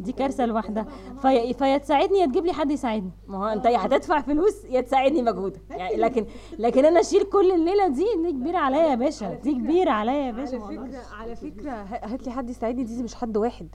[0.00, 0.86] دي كارثة لوحدها.
[1.22, 3.10] في فيا تساعدني يا تجيب لي حد يساعدني.
[3.26, 5.60] ما هو انت يا هتدفع فلوس يا تساعدني مجهودك.
[5.70, 6.26] يعني لكن
[6.58, 9.34] لكن أنا أشيل كل الليلة دي دي كبيرة عليا يا باشا.
[9.34, 10.98] دي كبيرة عليا يا باشا على فكرة.
[11.20, 13.68] على فكرة هات لي حد يساعدني دي مش حد واحد.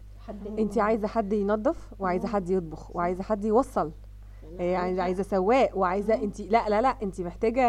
[0.59, 3.91] انت عايزة حد ينظف وعايزة حد يطبخ وعايزة حد يوصل.
[4.59, 7.61] يعني عايزه سواق وعايزة انت لا لا لا انت محتاجة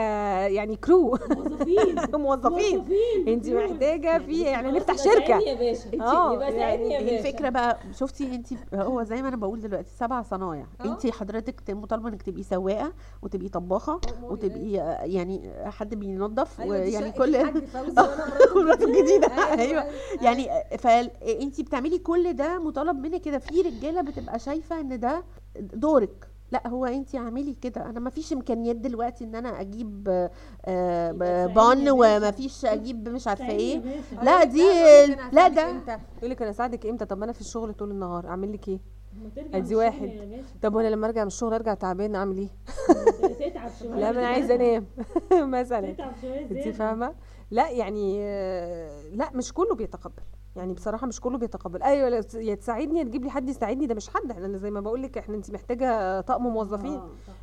[0.46, 1.96] يعني كرو موظفين.
[2.14, 2.84] موظفين.
[3.28, 5.38] انت محتاجة في يعني نفتح شركة.
[5.38, 5.90] يا باشا.
[6.02, 7.18] آه هي باشا.
[7.18, 10.66] الفكرة بقى شفتي انت هو زي ما أنا بقول دلوقتي سبع صنايع.
[10.84, 17.32] انت حضرتك مطالبه إنك تبقي سواقة وتبقي طباخة وتبقي آه، يعني حد بينظف ويعني كل
[18.56, 19.28] مراته الجديدة.
[19.60, 19.84] أيوه
[20.22, 23.38] يعني فانت بتعملي كل ده مطالب منك كده.
[23.38, 25.24] في رجالة بتبقى شايفة إن ده
[25.60, 26.29] دورك.
[26.52, 27.86] لا هو انت اعملي كده.
[27.90, 30.30] أنا ما فيش إمكانيات دلوقتي إن أنا أجيب آه،
[30.64, 31.12] آه،
[31.46, 33.82] بان وما فيش أجيب مش عارفة إيه.
[34.22, 34.62] لا دي
[35.32, 35.62] لا ده
[36.18, 38.26] يقول لك أنا اساعدك إمتى؟ طب ما أنا في الشغل طول النهار.
[38.28, 38.80] أعمل لك إيه
[39.54, 40.10] أدي واحد.
[40.62, 42.48] طب وأنا لما أرجع من الشغل أرجع تعبان أعمل إيه؟
[44.00, 44.86] لا ما أنا عايزة أنام.
[45.58, 45.94] مثلا.
[46.50, 47.14] انت فاهمة؟
[47.50, 50.22] لا يعني آه، لا مش كله بيتقبل.
[50.56, 51.82] يعني بصراحة مش كله بيتقبل.
[51.82, 54.30] أيوه يا تساعدني يا تجيب لي حد يساعدني ده مش حد.
[54.30, 57.00] إحنا زي ما بقول لك إحنا انت محتاجة طقم موظفين.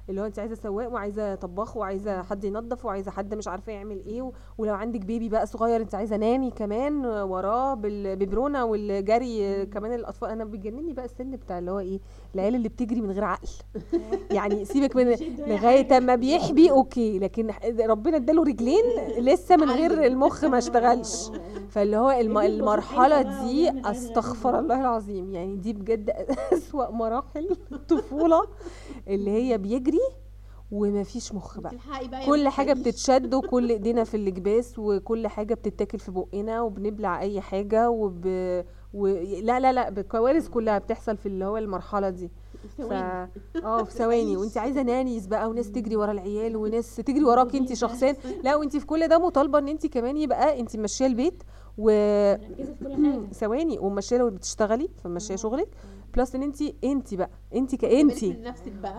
[0.09, 4.05] اللي هو انت عايزة سواق وعايزة طباخ وعايزة حد ينظف وعايزة حد مش عارفة يعمل
[4.05, 10.29] إيه ولو عندك بيبي بقى صغير انت عايزة ناني كمان وراه بالببرونه والجري كمان الأطفال.
[10.29, 11.99] أنا بيجنني بقى السن بتاع اللي هو إيه
[12.35, 13.49] العيال اللي بتجري من غير عقل.
[14.37, 17.19] يعني سيبك من لغاية اما بيحبي أوكي.
[17.19, 18.83] لكن ربنا اداله رجلين
[19.19, 21.31] لسه من غير المخ ما اشتغلش.
[21.73, 22.37] فاللي هو الم...
[23.05, 25.33] المرحلة دي أستغفر الله العظيم.
[25.33, 26.09] يعني دي بجد
[26.53, 28.41] أسوأ مراحل الطفولة
[29.07, 29.99] اللي هي بيجري
[30.71, 31.73] ومفيش مخ بقى.
[32.25, 32.73] كل حاجة.
[32.73, 38.25] بتتشد وكل إيدينا في الجباس وكل حاجة بتتاكل في بقنا وبنبلع أي حاجة وب...
[38.93, 39.07] و...
[39.41, 42.31] لا لا لا بكوارث كلها بتحصل في اللي هو المرحلة دي.
[42.77, 42.91] ف...
[43.63, 44.37] آه في ثواني.
[44.37, 48.15] وأنت عايزة نانيز بقى وناس تجري ورا العيال وناس تجري وراك أنت شخصيا.
[48.43, 51.43] لا وأنت في كل ده مطالبة إن أنت كمان يبقى أنت ماشية البيت
[51.77, 51.91] و
[53.33, 55.67] ثواني وماشيه لو بتشتغلي فماشيه شغلك.
[56.17, 58.23] بلس إن انت انت بقى انت كانت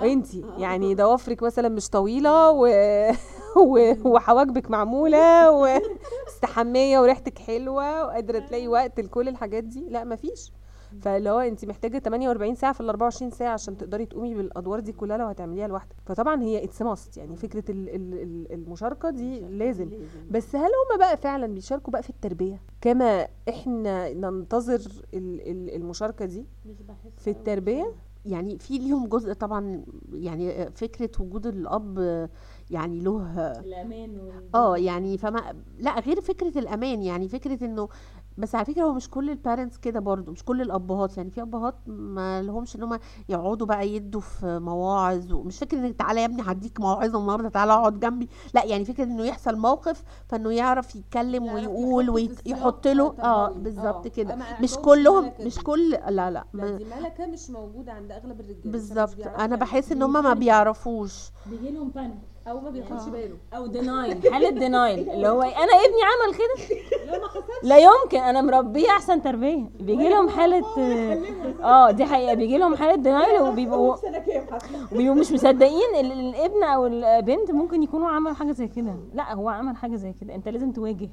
[0.03, 2.67] انت يعني ضوافرك مثلا مش طويلة و...
[3.57, 3.95] و...
[4.05, 9.89] وحواجبك معمولة واستحميه وريحتك حلوة وقادرة تلاقي وقت لكل الحاجات دي.
[9.89, 10.53] لا مفيش.
[11.01, 14.93] فاللي هو انت محتاجة 48 ساعة في ال 24 ساعة عشان تقدري تقومي بالأدوار دي
[14.93, 15.97] كلها لو هتعمليها لوحدك.
[16.07, 17.89] فطبعا هي it's must يعني فكرة ال...
[17.89, 18.15] ال...
[18.23, 19.91] ال- المشاركة دي لازم.
[20.31, 24.81] بس هل هم بقى فعلا بيشاركوا بقى في التربية؟ كما إحنا ننتظر
[25.15, 25.41] ال...
[25.51, 26.45] ال- المشاركة دي
[27.17, 27.93] في التربية؟
[28.27, 32.29] يعني في ليهم جزء طبعا يعني فكرة وجود الأب
[32.71, 33.23] يعني له
[33.61, 34.19] الأمان
[34.55, 37.89] آه يعني فما لا غير فكرة الأمان يعني فكرة إنه
[38.39, 41.43] بس على فكرة هو مش كل ال parents كده برضو مش كل الأبهات يعني في
[41.43, 42.99] أبهات ما لهمش إن هم
[43.29, 47.73] يقعدوا بقى يدوا في مواعظ ومش فكرة إنك تعالى يا ابني هديك موعظه النهارده تعالى
[47.73, 53.49] أقعد جنبي لا يعني فكرة إنه يحصل موقف فإنه يعرف يتكلم ويقول ويحط له آه.
[53.51, 54.11] بالظبط آه.
[54.11, 55.59] كده مش كلهم مش.
[55.59, 59.57] كل لا لا ما- دي ملكه مش موجودة عند أغلب الرجالة بالظبط أنا.
[59.57, 62.19] بحس إن هم ما بيعرفوش بيجي لهم panic
[62.51, 63.35] أو ما بياخدش باله.
[63.57, 66.77] أو denial حالة denial اللي هو أنا ابني عمل كده؟
[67.63, 68.19] لا يمكن.
[68.19, 69.65] أنا مربيه أحسن تربية.
[69.81, 70.65] بيجي لهم حالة
[71.65, 72.35] آه دي حقيقة.
[72.35, 73.97] بيجي لهم حالة دينايل وبيبقوا
[74.93, 78.97] وبيبقوا مش مصدقين ال- الابن أو البنت ممكن يكونوا عملوا حاجة زي كده.
[79.15, 80.35] لا هو عمل حاجة زي كده.
[80.35, 81.09] أنت لازم تواجه.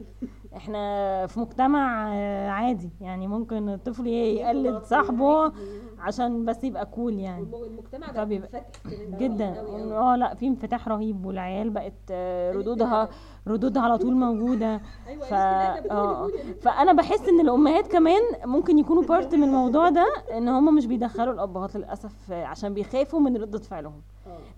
[0.56, 2.89] إحنا في مجتمع آه، عادي.
[3.02, 5.52] يعني ممكن الطفل يقلد صاحبه.
[6.05, 7.45] عشان بس يبقى كول يعني.
[7.67, 8.61] المجتمع بقى منفتح
[9.19, 9.59] جدا.
[9.91, 13.09] آه لا في انفتاح رهيب والعيال بقت آه، ردودها
[13.47, 14.77] ردودها على طول موجودة.
[15.29, 15.33] ف...
[15.33, 16.29] آه
[16.61, 20.05] فأنا بحس إن الأمهات كمان ممكن يكونوا part من الموضوع ده
[20.37, 24.01] إن هم مش بيدخلوا الأبهات للأسف آه، عشان بيخافوا من ردة فعلهم.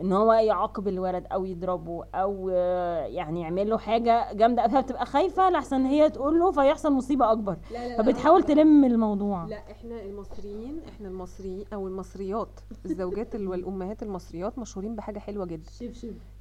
[0.02, 5.50] إن هو يعاقب الولد أو يضربه أو آه، يعني يعمل له حاجة جامدة فبتبقى خايفة
[5.50, 7.58] لحسن هي تقول له فيحصل مصيبة أكبر.
[7.72, 9.46] لا لا فبتحاول تلم الموضوع.
[9.46, 15.70] لا إحنا المصريين إحنا المصريين أو المصريات الزوجات ال- والأمهات المصريات مشهورين بحاجة حلوة جدا.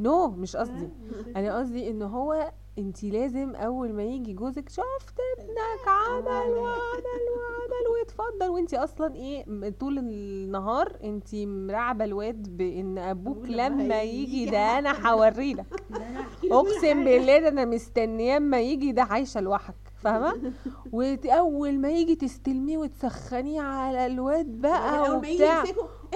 [0.01, 0.89] no مش قصدي.
[1.37, 7.89] أنا قصدي إن هو انت لازم اول ما يجي جوزك شفت ابنك عمل وعمل وعمل
[7.95, 8.49] ويتفضل.
[8.49, 9.45] وانت أصلا إيه
[9.81, 15.67] طول النهار انت مرعبه الواد بان أبوك لما يجي ده أنا هوري لك
[16.53, 20.53] أقسم بالله ده أنا مستنياه أما يجي ده عايشة لوحدك فاهمة؟
[20.93, 25.65] واول ما يجي تستلميه وتسخنيه على الواد بقى وبتاع.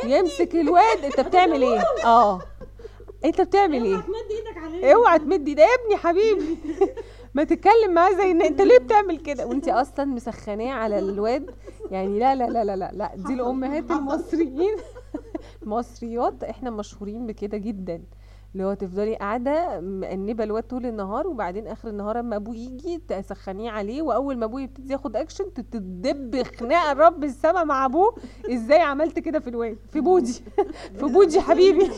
[0.05, 1.05] يمسك الواد.
[1.05, 2.41] أنت بتعمل إيه؟ آه.
[3.25, 6.59] انت بتعمل إيه؟ اوعى تمد إيدك يا ابني حبيبي.
[7.35, 11.51] ما تتكلم معاه زي ان انت ليه بتعمل كده؟ وانت أصلا مسخناه على الواد.
[11.91, 13.13] يعني لا لا لا لا لا, لا.
[13.17, 14.77] دي الامهات المصريين.
[15.63, 18.03] المصريات إحنا مشهورين بكده جدا.
[18.55, 23.71] اللي هو تفضلي قاعدة مأنبه الواد طول النهار وبعدين آخر النهار أما أبوه يجي تسخنيه
[23.71, 28.15] عليه وأول ما أبوه يبتدي ياخد اكشن تتدب خناقة رب السما مع أبوه
[28.53, 30.33] إزاي عملت كده في الواد؟ في بودي.
[30.99, 31.91] في بودي حبيبي.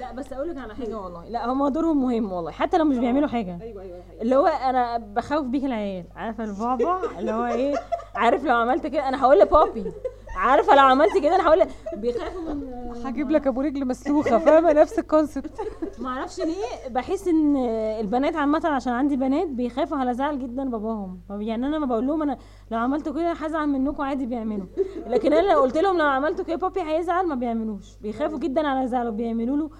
[0.00, 1.28] لا بس أقول لك على حاجة والله.
[1.28, 2.50] لا هم دورهم مهم والله.
[2.50, 3.58] حتى لو مش بيعملوا حاجة.
[3.62, 3.98] أيوه أيوه.
[4.20, 6.04] اللي هو أنا بخوف بيك العيال.
[6.16, 7.74] عارفة البعبع؟ اللي هو إيه؟
[8.14, 9.92] عارف لو عملت كده أنا هقول لبابي.
[10.36, 11.62] عارفة لو عملت كده أنا هقول
[11.96, 12.66] بيخافوا من
[13.04, 15.60] هجيب لك أبو رجل مسلوخه فاهمة؟ نفس الكونسبت
[15.98, 17.56] ما أعرفش ليه بحس إن
[18.00, 21.20] البنات عامة عشان عندي بنات بيخافوا على زعل جدا باباهم.
[21.30, 22.38] يعني أنا ما بقول لهم أنا
[22.70, 24.66] لو عملتوا كده هزعل منكم عادي بيعملوا.
[25.06, 27.96] لكن أنا لو قلت لهم لو عملتوا كده بابي هيزعل ما بيعملوش.
[28.02, 29.70] بيخافوا جدا على زعله بيعملوا له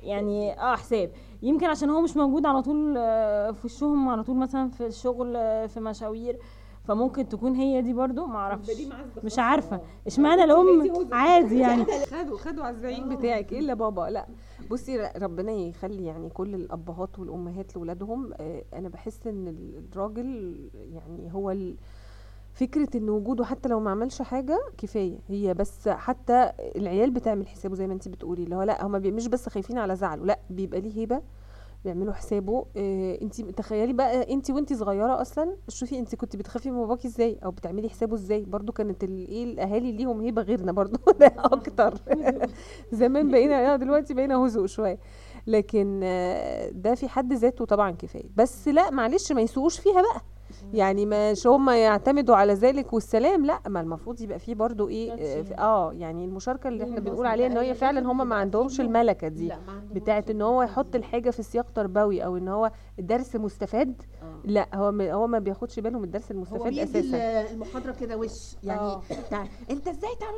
[0.00, 1.10] يعني آه حساب.
[1.42, 5.36] يمكن عشان هو مش موجود على طول آه، في وشهم على طول مثلا في الشغل
[5.36, 6.38] آه، في مشاوير.
[6.86, 8.70] فممكن تكون هي دي برضو؟ ما أعرفش.
[9.24, 9.80] مش عارفة.
[10.06, 11.84] اشمعنى الأم؟ عادي يعني.
[12.14, 13.52] خدوا خدوا على الزعيم بتاعك.
[13.52, 14.26] إلا بابا؟ لا.
[14.70, 21.34] بصي ربنا يخلي يعني كل الأبهات والأمهات لاولادهم آه، أنا بحس إن ال- الراجل يعني
[21.34, 21.76] هو ال-
[22.52, 25.18] فكرة إن وجوده حتى لو ما عملش حاجة كفاية.
[25.28, 29.28] هي بس حتى العيال بتعمل حسابه زي ما انت بتقولي اللي هو لا هما مش
[29.28, 31.20] بس خايفين على زعله لا بيبقى ليه هيبة
[31.86, 32.66] بيعملوا حسابه.
[32.76, 37.38] إيه انت تخيلي بقى انت وانت صغيرة أصلا شوفي انت كنت بتخافي من باباكي إزاي
[37.44, 38.40] أو بتعملي حسابه إزاي.
[38.44, 41.94] برضو كانت ال- إيه الأهالي ليهم هيبة غيرنا برضو ده أكتر.
[42.92, 44.98] زمان بقينا آه دلوقتي بقينا هزوء شوية.
[45.46, 48.28] لكن آه، ده في حد ذاته طبعا كفاية.
[48.36, 50.22] بس لا معلش ما يسوقوش فيها بقى.
[50.72, 55.42] يعني مش هم يعتمدوا على ذلك والسلام لأ ما المفروض يبقى فيه برضو إيه آه،
[55.42, 59.28] في- آه يعني المشاركة اللي إحنا بنقول عليها إن هي فعلا هم ما عندهمش الملكة
[59.28, 59.52] دي.
[59.92, 64.02] بتاعت إن هو يحط الحاجة في سياق تربوي أو إن هو الدرس مستفاد
[64.44, 66.98] لأ هو ما هو ما بياخدش باله من الدرس المستفاد أساسا.
[67.00, 67.14] ال-
[67.52, 69.02] المحاضرة كده وش يعني آه.
[69.70, 70.36] أنت إزاي تعمل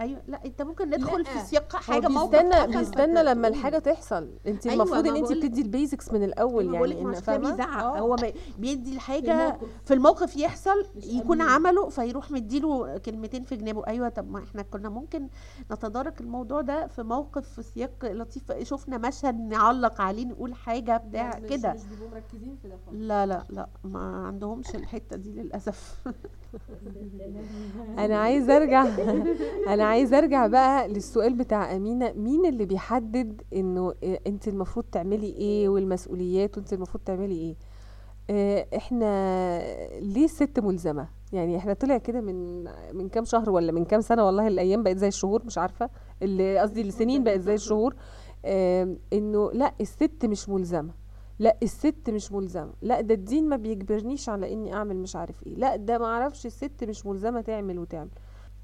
[0.00, 1.38] أيوه لأ أنت ممكن ندخل في.
[1.38, 3.48] سياق حاجة موقف بيستنى بيستنى لما.
[3.48, 4.28] الحاجة تحصل.
[4.46, 7.98] أنت أيوة، المفروض إن أنت بتدي البيزكس من الأول أيوة يعني فاهمة؟ آه.
[7.98, 8.16] هو
[8.58, 9.41] بيدي الحاجة
[9.84, 11.42] في الموقف يحصل مش يكون.
[11.42, 13.86] عمله فيروح مديله كلمتين في جنابه.
[13.86, 15.28] أيوه طب ما إحنا كنا ممكن
[15.72, 18.52] نتدارك الموضوع ده في موقف في سياق لطيف.
[18.62, 21.76] شفنا مشهد نعلق عليه نقول حاجة بتاع كده.
[21.90, 25.98] بيبقوا مركزين في ده لا لا لا ما عندهمش الحتة دي للأسف.
[27.98, 28.86] أنا عايزه أرجع
[29.68, 32.12] أنا عايزه أرجع بقى للسؤال بتاع أمينة.
[32.12, 33.94] مين اللي بيحدد إنه
[34.26, 37.56] أنت المفروض تعملي إيه والمسؤوليات وأنت المفروض تعملي إيه؟
[38.76, 39.58] إحنا
[40.00, 42.64] ليه الست ملزمة؟ يعني إحنا طلع كده من
[42.96, 45.90] من كام شهر ولا من كام سنة والله الأيام بقت زي الشهور مش عارفة.
[46.22, 47.94] اللي قصدي السنين بقت زي الشهور.
[49.12, 50.94] إنه لا الست مش ملزمة.
[51.38, 52.72] لا الست مش ملزمة.
[52.82, 55.54] لا ده الدين ما بيجبرنيش على إني أعمل مش عارف إيه.
[55.54, 58.10] لا ده ما أعرفش الست مش ملزمة تعمل وتعمل.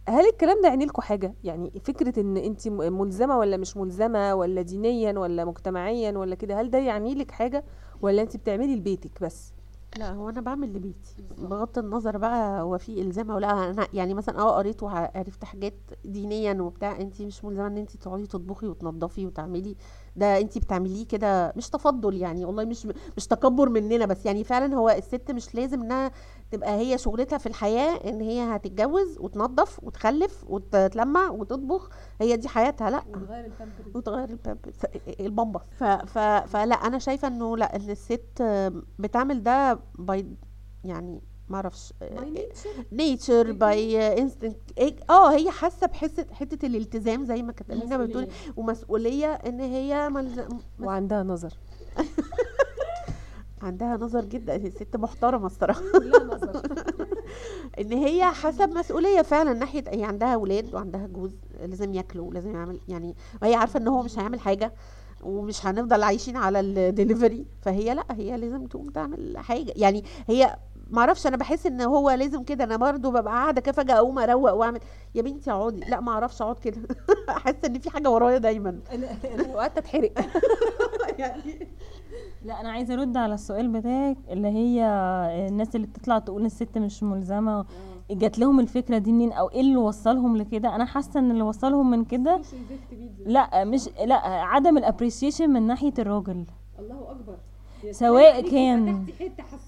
[0.09, 4.63] هل الكلام ده يعني لكم حاجة؟ يعني فكرة إن أنت ملزمة ولا مش ملزمة ولا
[4.63, 7.65] دينيا ولا مجتمعيا ولا كده هل ده يعني لك حاجة؟
[8.03, 9.53] ولا أنت بتعملي لبيتك بس؟
[9.97, 11.23] لا هو أنا بعمل لبيتي.
[11.39, 13.71] بغض النظر بقى هو في إلزام ولا لأ.
[13.71, 15.75] أنا يعني مثلا آه قريت وعرفت حاجات
[16.05, 19.77] دينيا وبتاع انت مش ملزمة إن انت تقعدي تطبخي وتنظفي وتعملي.
[20.19, 24.75] ده انت بتعمليه كده مش تفضل يعني والله مش مش تكبر مننا بس يعني فعلا
[24.77, 26.11] هو الست مش لازم إنها
[26.51, 32.91] تبقى هي شغلتها في الحياة إن هي هتتجوز وتنظف وتخلف وتتلمع وتطبخ هي دي حياتها
[32.91, 33.03] لأ.
[33.95, 34.81] وتغير البامبرز.
[35.21, 36.19] البامبا ف ف
[36.53, 38.43] فلأ أنا شايفة إنه لأ إن الست
[38.99, 40.27] بتعمل ده by
[40.85, 41.93] يعني ما أعرفش
[42.93, 49.33] nature by instinct آه هي حاسة بحس حتة الالتزام زي ما كانت امينه بتقول ومسؤولية
[49.33, 50.49] إن هي ملزم
[50.81, 51.53] وعندها نظر.
[53.63, 54.53] عندها نظر جدا.
[54.55, 55.83] هي ست محترمة الصراحة.
[57.81, 62.81] إن هي حاسة بمسؤولية فعلا ناحية هي عندها أولاد وعندها جوز لازم ياكلوا ولازم يعمل
[62.89, 64.73] يعني وهي عارفة إن هو مش هيعمل حاجة
[65.23, 69.73] ومش هنفضل عايشين على الدليفري فهي لأ هي لازم تقوم تعمل حاجة.
[69.77, 70.57] يعني هي
[70.91, 72.65] ما أعرفش أنا بحس إن هو لازم كده.
[72.65, 74.81] أنا برضو ببقى قاعدة كده فجأة أقوم أروق وأعمل.
[75.15, 75.81] يا بنتي اقعدي.
[75.81, 76.77] لا ما أعرفش أقعد كده.
[77.29, 78.79] أحس إن في حاجة ورايا دايما.
[78.93, 80.13] أنا أنا اوقات اتحرق
[82.45, 84.85] لا أنا عايزة أرد على السؤال بتاعك اللي هي
[85.49, 87.67] الناس اللي بتطلع تقول الست مش ملزمة.
[88.11, 91.91] جات لهم الفكرة دي منين؟ أو إيه اللي وصلهم لكده؟ أنا حاسة إن اللي وصلهم
[91.91, 92.41] من كده
[93.27, 96.45] لا مش لا عدم ال appreciation من ناحية الراجل.
[96.79, 97.37] الله أكبر.
[97.91, 99.07] سواء كان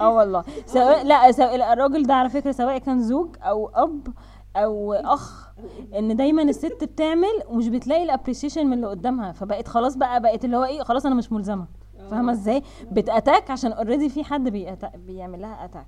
[0.00, 0.44] آه والله.
[0.66, 4.08] سواء لا سواء الراجل ده على فكرة سواء كان زوج أو أب
[4.56, 5.48] أو أخ
[5.98, 9.32] إن دايما الست بتعمل ومش بتلاقي ال appreciation من اللي قدامها.
[9.32, 11.66] فبقت خلاص بقى بقت اللي هو إيه خلاص أنا مش ملزمة.
[12.10, 14.48] فاهمة إزاي؟ بت attack عشان already في حد
[14.94, 15.86] بيعمل لها attack.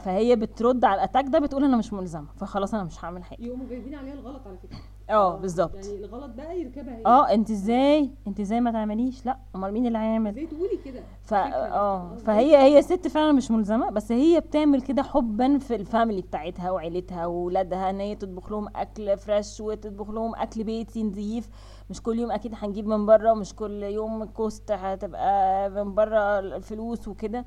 [0.00, 2.26] فهي بترد على ال attack ده بتقول أنا مش ملزمة.
[2.36, 3.42] فخلاص أنا مش هعمل حاجة.
[3.42, 4.78] يقوموا جايبين عليها الغلط على فكرة.
[5.10, 5.74] آه بالظبط.
[5.74, 7.02] يعني الغلط بقى يركبها هي.
[7.06, 11.00] آه انت إزاي؟ انت إزاي ما تعمليش؟ لأ أمال مين اللي هيعمل؟ إزاي تقولي كده؟
[11.22, 15.81] ف آه فهي هي ست فعلا مش ملزمة بس هي بتعمل كده حبا في ال
[15.81, 21.48] family بتاعتها وعيلتها واولادها إن هي تطبخ لهم أكل fresh وتطبخ لهم أكل بيتي نظيف.
[21.90, 27.08] مش كل يوم أكيد هنجيب من بره ومش كل يوم cost هتبقى من بره الفلوس
[27.08, 27.44] وكده.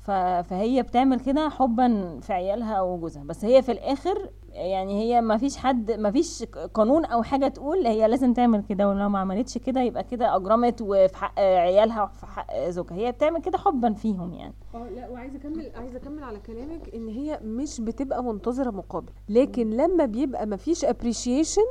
[0.00, 0.10] ف-
[0.50, 3.24] فهي بتعمل كده حبا في عيالها وجوزها.
[3.24, 6.42] بس هي في الآخر يعني هي ما فيش حد ما فيش
[6.74, 10.82] قانون أو حاجة تقول هي لازم تعمل كده ولو ما عملتش كده يبقى كده أجرمت
[10.82, 12.96] وفي حق عيالها وفي حق زوجها.
[12.96, 14.54] هي بتعمل كده حبا فيهم يعني.
[14.74, 19.12] آه لا وعايزة أكمل عايزة أكمل على كلامك إن هي مش بتبقى منتظرة مقابل.
[19.28, 21.62] لكن لما بيبقى مفيش ابريشيشن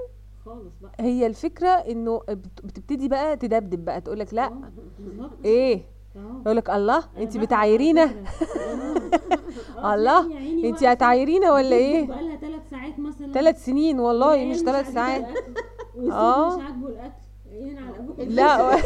[0.46, 0.92] خالص بقى.
[1.00, 4.52] هي الفكرة إنه بت- بتبتدي بقى تدبدب بقى تقول لك لا
[5.46, 5.82] إيه؟
[6.16, 8.04] يقول لك الله انت بتعايرينا
[9.94, 10.20] الله
[10.70, 13.34] انت هتعايرينا ولا إيه؟ بقالها ثلاث ساعات مثلا.
[13.34, 15.26] ثلاث سنين والله مش ثلاث ساعات.
[16.12, 17.12] آه مش عاجبه الأكل.
[17.52, 18.20] ينعل أبوك.
[18.20, 18.78] لا.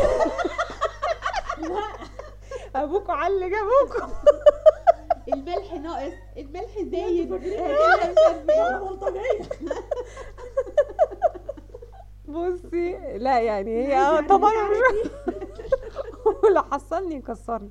[2.75, 4.07] ابوكوا علق ابوكوا
[5.33, 6.13] الملح ناقص.
[6.37, 7.33] الملح زايد.
[12.27, 14.51] بصي لا يعني هي طبعا
[16.53, 17.69] ولو حصلني يكسرني.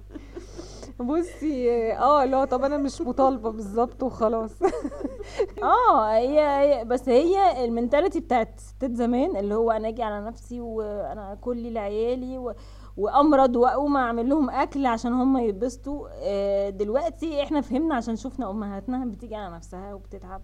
[1.00, 4.62] بصي آه لا طب أنا مش مطالبة بالظبط وخلاص.
[5.62, 10.60] آه هي هي- بس هي المنتاليتي بتاعت ستات زمان اللي هو أنا أجي على نفسي
[10.60, 12.52] وأنا كلي لعيالي و...
[12.96, 16.08] وأمرض وأقوم أعمل لهم أكل عشان هم يتبسطوا.
[16.12, 20.42] آه، دلوقتي إحنا فهمنا عشان شفنا أمهاتنا بتيجي على نفسها وبتتعب.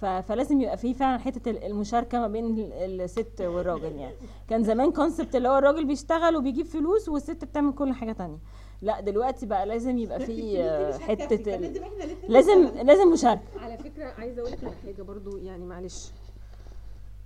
[0.00, 4.14] فلازم يبقى في فعلا حتة ال- المشاركة ما بين ال- الست والراجل يعني.
[4.48, 8.38] كان زمان كونسبت اللي هو الراجل بيشتغل وبيجيب فلوس والست بتعمل كل حاجة تانية.
[8.82, 10.62] لا دلوقتي بقى لازم يبقى في
[11.00, 11.56] حتة.
[11.56, 11.82] لازم
[12.28, 13.42] لازم لازم مشاركة.
[13.60, 16.10] على فكرة عايزة أقول لك على حاجة برضو يعني معلش.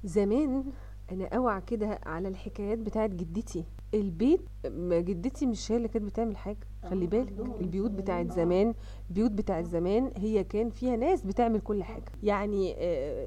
[0.04, 0.64] زمان
[1.12, 3.64] أنا أوعى كده على الحكايات بتاعت جدتي.
[3.94, 6.56] البيت ما جدتي مش هي اللي كانت بتعمل حاجة.
[6.90, 8.74] خلي بالك البيوت بتاعت زمان
[9.10, 12.04] البيوت بتاعت زمان هي كان فيها ناس بتعمل كل حاجة.
[12.22, 13.26] يعني آه،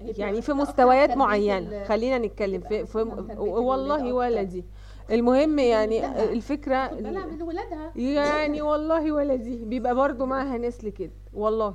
[0.00, 1.84] يعني في مستويات معينة.
[1.84, 2.98] خلينا نتكلم في, في
[3.38, 4.64] والله ولدي.
[5.10, 6.06] المهم يعني.
[6.32, 7.92] الفكرة من ولادها.
[7.96, 11.10] يعني والله ولدي بيبقى برضو معاها ناس لكده.
[11.34, 11.74] والله.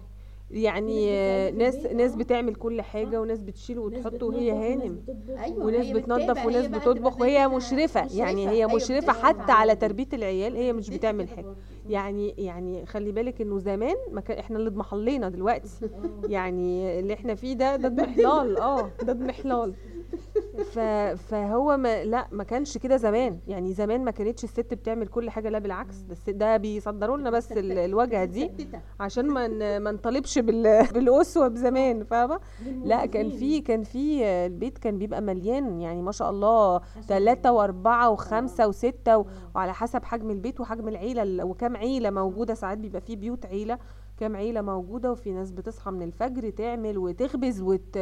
[0.52, 5.00] يعني آه، ناس ناس بتعمل كل حاجة وناس بتشيل وتحط وهي هانم.
[5.38, 7.22] أيوه وناس بتنظف وناس بتطبخ.
[7.22, 8.08] وهي مشرفة.
[8.14, 10.56] يعني هي أيوة، مشرفة حتى على على تربية العيال.
[10.56, 11.56] هي مش بتعمل حاجة.
[11.90, 15.70] يعني يعني خلي بالك إنه زمان ما كان إحنا اللي اضمحلينا دلوقتي.
[16.30, 19.74] يعني اللي إحنا فيه ده ده اضمحلال آه ده اضمحلال
[20.64, 20.80] ف
[21.30, 23.40] فهو ما لا ما كانش كده زمان.
[23.48, 25.96] يعني زمان ما كانتش الست بتعمل كل حاجة لا بالعكس.
[25.98, 28.52] ده ده بيصدروا لنا بس ال- الواجهه دي.
[29.00, 32.40] عشان ما ما نطالبش بال- بالأسوة بزمان فاهمة؟
[32.84, 35.82] لا كان في كان في البيت كان بيبقى مليان.
[35.82, 39.26] يعني ما شاء الله ثلاثة وأربعة وخمسة وستة و-
[39.56, 42.54] وعلى حسب حجم البيت وحجم العيلة ال- وكم عيلة موجودة.
[42.54, 43.78] ساعات بيبقى في بيوت عيلة.
[44.18, 48.00] كام عيلة موجودة وفي ناس بتصحى من الفجر تعمل وتخبز وت...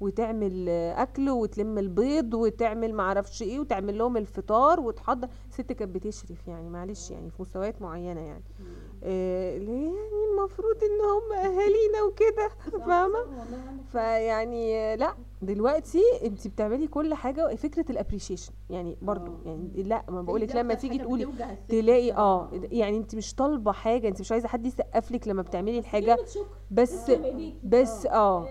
[0.00, 6.68] وتعمل أكل وتلم البيض وتعمل معرفش إيه وتعمل لهم الفطار وتحضر ست كانت بتشرف يعني
[6.68, 8.44] معلش يعني في مستويات معينة يعني.
[9.02, 12.48] اللي هي يعني المفروض إن هم أهالينا وكده
[12.86, 13.18] فاهمة؟
[13.92, 20.22] فيعني آه، لأ دلوقتي انت بتعملي كل حاجة فكرة الابريشيشن يعني برضو يعني لا ما
[20.22, 21.28] بقولك لما تيجي تقولي.
[21.68, 22.50] تلاقي آه.
[22.52, 26.18] يعني انت مش طالبة حاجة انت مش عايزة حد يسقف لك لما بتعملي الحاجة.
[26.70, 27.10] بس
[27.64, 28.46] بس آه.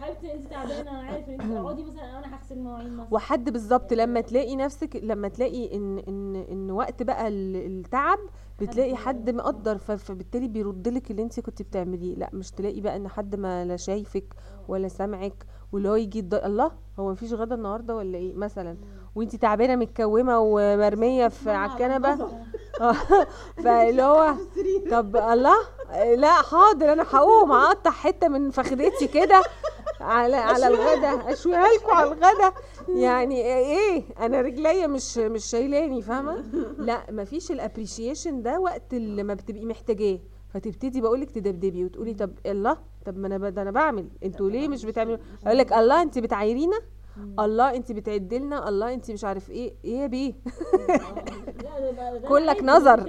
[0.00, 3.08] حبيبتي انت تعبانة أنا عارف إن انت اقعدي مثلا أنا هغسل مواعين مثلا.
[3.14, 8.18] وحد بالظبط لما تلاقي نفسك لما تلاقي إن إن إن وقت بقى ال- التعب
[8.60, 12.14] بتلاقي حد مقدر فبالتالي بيرد لك اللي انت كنت بتعمليه.
[12.16, 14.34] لا مش تلاقي بقى ان حد ما لا شايفك
[14.68, 18.76] ولا سامعك واللي هو يجي الله هو مفيش غدا النهارده ولا إيه؟ مثلا.
[19.14, 22.28] وانت تعبانة متكومة ومرمية في على الكنبة؟
[23.64, 24.34] فاللي هو
[24.92, 25.56] طب الله؟
[26.16, 29.42] لا حاضر أنا هقوم اقطع حتة من فخدتي كده.
[30.00, 32.52] على على الغدا اشويها لكم على الغدا.
[32.88, 36.44] يعني إيه أنا رجليا مش مش شايلاني فاهمة؟
[36.78, 40.18] لا مفيش الابريشيشن ده وقت اللي ما بتبقي محتاجاه.
[40.48, 42.76] فتبتدي بقولك تدبدبي وتقولي طب الله
[43.06, 44.08] طب ما أنا ب- ده أنا بعمل.
[44.24, 46.78] أنتوا ليه مش بتعملوا؟ أقول لك الله انت بتعايرينا
[47.40, 49.74] الله انت بتعدلنا الله انت مش عارف إيه.
[49.84, 50.32] إيه يا بيه؟
[52.28, 53.00] كلك نظر.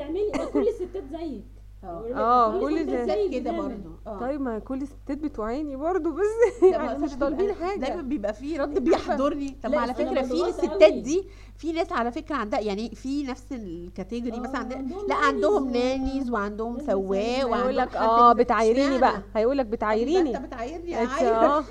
[0.54, 1.44] كل الستات زيك.
[1.84, 2.60] آه.
[2.60, 3.62] كل الستات ده زي كده بتعمل.
[3.70, 4.20] برضه آه.
[4.20, 7.80] طيب ما كل الستات بتوعيني برضو بس يعني مش طالبين حاجة.
[7.80, 9.58] دايما بيبقى في رد بيحضرني.
[9.64, 10.94] طب على فكرة في الستات.
[10.94, 11.24] دي
[11.62, 16.30] في ناس على فكرة عندها يعني في نفس الكاتيجوري مثلا آه، عندهم لا عندهم نانيز
[16.30, 17.20] وعندهم سواق
[17.55, 20.38] هيقول لك آه بتعايريني؟ بقى؟ هيقول لك بتعايريني.
[20.38, 21.64] أنت بتعايرني عاير آه.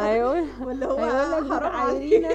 [0.00, 2.28] هيقول ولا هو هيقول لك بتعايرينا.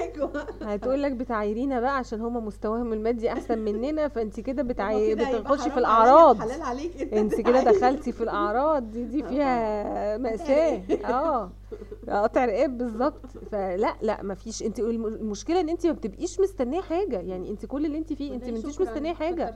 [0.72, 5.14] هتقول لك بتعايرينا بقى عشان هما مستواهم المادي أحسن مننا فأنت كده بتعاي...
[5.14, 6.40] كده يبقى بتخشي في الأعراض.
[6.40, 7.14] حلال عليك.
[7.14, 10.82] أنت كده دخلتي في الأعراض دي دي فيها مأساة.
[11.04, 11.50] آه.
[12.08, 13.26] قطع رقاب بالظبط.
[13.52, 17.20] فلا لا مفيش انت الم- المشكلة ان انت ما بتبقيش مستنية حاجة.
[17.20, 19.54] يعني انت كل اللي انت فيه انت ما انتيش مستنية حاجة.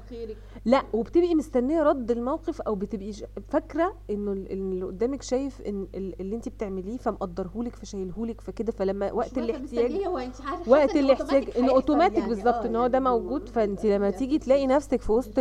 [0.64, 3.12] لا وبتبقي مستنية رد الموقف أو بتبقي
[3.48, 8.72] فاكرة انه اللي قدامك شايف ان ال- اللي انت بتعمليه فمقدرهولك فشايلهولك فكده.
[8.72, 12.28] فلما وقت الاحتياج انت وقت الاحتياج هيحصل اوتوماتيك يعني.
[12.28, 13.48] بالظبط آه، إن هو ده يعني موجود.
[13.48, 15.38] فانت لما يعني تيجي تلاقي نفسك في وسط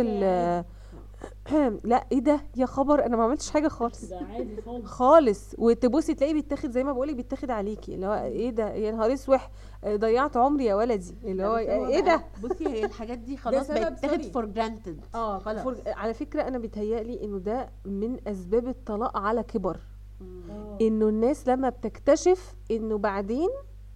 [1.84, 4.04] لا إيه ده؟ يا خبر أنا ما عملتش حاجة خالص.
[4.04, 4.84] ده عادي خالص.
[4.86, 5.54] خالص.
[5.58, 7.94] وتبصي تلاقيه بيتاخد زي ما بقولك بيتاخد عليكي.
[7.94, 9.50] اللي هو إيه ده؟ يا نهار أسوح.
[9.86, 11.14] ضيعت عمري يا ولدي.
[11.24, 14.30] اللي هو إيه ده؟ بصي هي الحاجات دي خلاص سبب بقت تاخد sorry.
[14.32, 15.64] for granted آه خلاص.
[15.64, 19.78] فر- على فكرة أنا بيتهيألي إنه ده من أسباب الطلاق على كبر.
[20.80, 23.48] إنه الناس لما بتكتشف إنه بعدين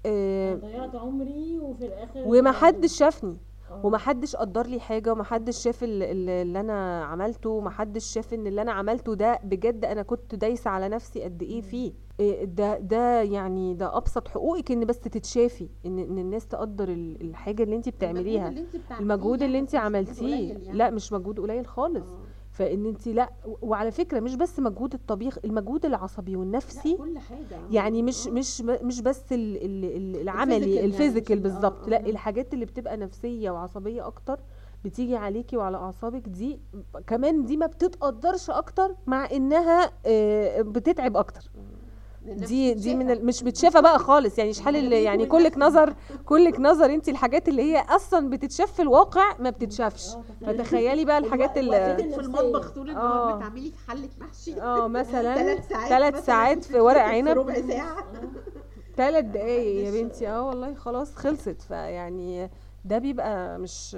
[0.07, 3.37] آه، ضيعت عمري وفي الآخر ومحدش شافني.
[3.85, 8.63] ومحدش قدر لي حاجة ومحدش شاف ال- ال- اللي أنا عملته ومحدش شاف إن اللي
[8.63, 11.93] أنا عملته ده بجد أنا كنت دايسة على نفسي قد إيه فيه.
[12.21, 17.21] إيه ده ده يعني ده أبسط حقوقك إن بس تتشافي إن إن الناس تقدر ال-
[17.21, 18.55] الحاجة اللي انت بتعمليها
[19.01, 20.49] المجهود اللي انت اللي عملتيه.
[20.53, 20.73] يعني.
[20.73, 22.11] لا مش مجهود قليل خالص.
[22.13, 22.32] آه.
[22.63, 23.31] فإن انت لا
[23.63, 27.61] وعلى فكرة مش بس مجهود الطبيخ المجهود العصبي والنفسي كل حاجة.
[27.71, 28.27] يعني مش.
[28.27, 32.11] مش مش بس ال- ال- ال- العملي الفيزيكال يعني بالظبط آه، لا آه.
[32.11, 34.41] الحاجات اللي بتبقى نفسية وعصبية أكتر
[34.85, 36.61] بتيجي عليكي وعلى أعصابك دي
[37.07, 41.51] كمان دي ما بتتقدرش أكتر مع إنها آه، بتتعب أكتر
[42.27, 44.39] دي دي من مش متشافه بقى خالص.
[44.39, 45.59] يعني شحال يعني كل كلك.
[45.59, 45.95] نظر
[46.25, 50.09] كلك نظر انت الحاجات اللي هي أصلا بتتشاف في الواقع ما بتتشافش.
[50.15, 50.59] آه، تخيلي.
[50.65, 52.21] فتخيلي بقى الحاجات اللي في.
[52.21, 53.37] المطبخ طول النهار آه.
[53.37, 54.61] بتعملي في حلة محشي.
[54.63, 57.29] آه مثلا ثلاث ساعات ثلاث ساعات في ورق عنب.
[57.39, 57.97] ربع ساعة.
[58.97, 60.29] ثلاث دقايق يا بنتي.
[60.29, 61.63] آه والله خلاص خلصت.
[61.63, 62.51] فيعني
[62.85, 63.97] ده بيبقى مش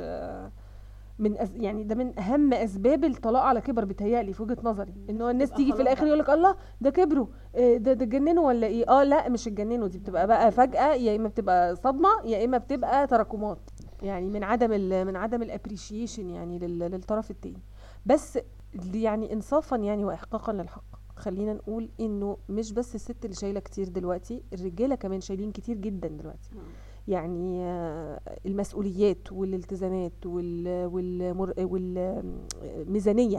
[1.19, 1.55] من أز...
[1.57, 4.95] يعني ده من أهم أسباب الطلاق على كبر بيتهيألي في وجهة نظري.
[5.11, 6.07] إن هو الناس تيجي في الآخر.
[6.07, 9.89] يقول لك الله ده كبروا إيه ده ده اتجننوا ولا إيه؟ آه لا مش اتجننوا
[9.89, 13.71] دي بتبقى بقى فجأة يا إما بتبقى صدمة يا إما بتبقى تراكمات.
[14.03, 15.05] يعني من عدم ال...
[15.05, 16.79] من عدم الابريشيشن يعني لل...
[16.79, 17.63] للطرف التاني.
[18.07, 18.39] بس
[18.95, 20.85] يعني انصافا يعني واحقاقا للحق.
[21.17, 26.09] خلينا نقول إنه مش بس الست اللي شايلة كتير دلوقتي الرجالة كمان شايلين كتير جدا
[26.09, 26.51] دلوقتي.
[27.09, 30.13] يعني آه، المسؤوليات والالتزامات.
[32.15, 33.39] والميزانية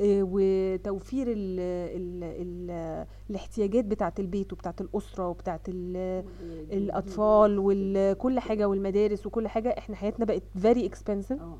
[0.00, 6.24] آه، وتوفير ال ال ال الاحتياجات بتاعة البيت وبتاعة الأسرة وبتاعة ال-
[6.72, 11.40] الأطفال وكل حاجة والمدارس وكل حاجة إحنا حياتنا بقت very expensive.
[11.40, 11.56] آه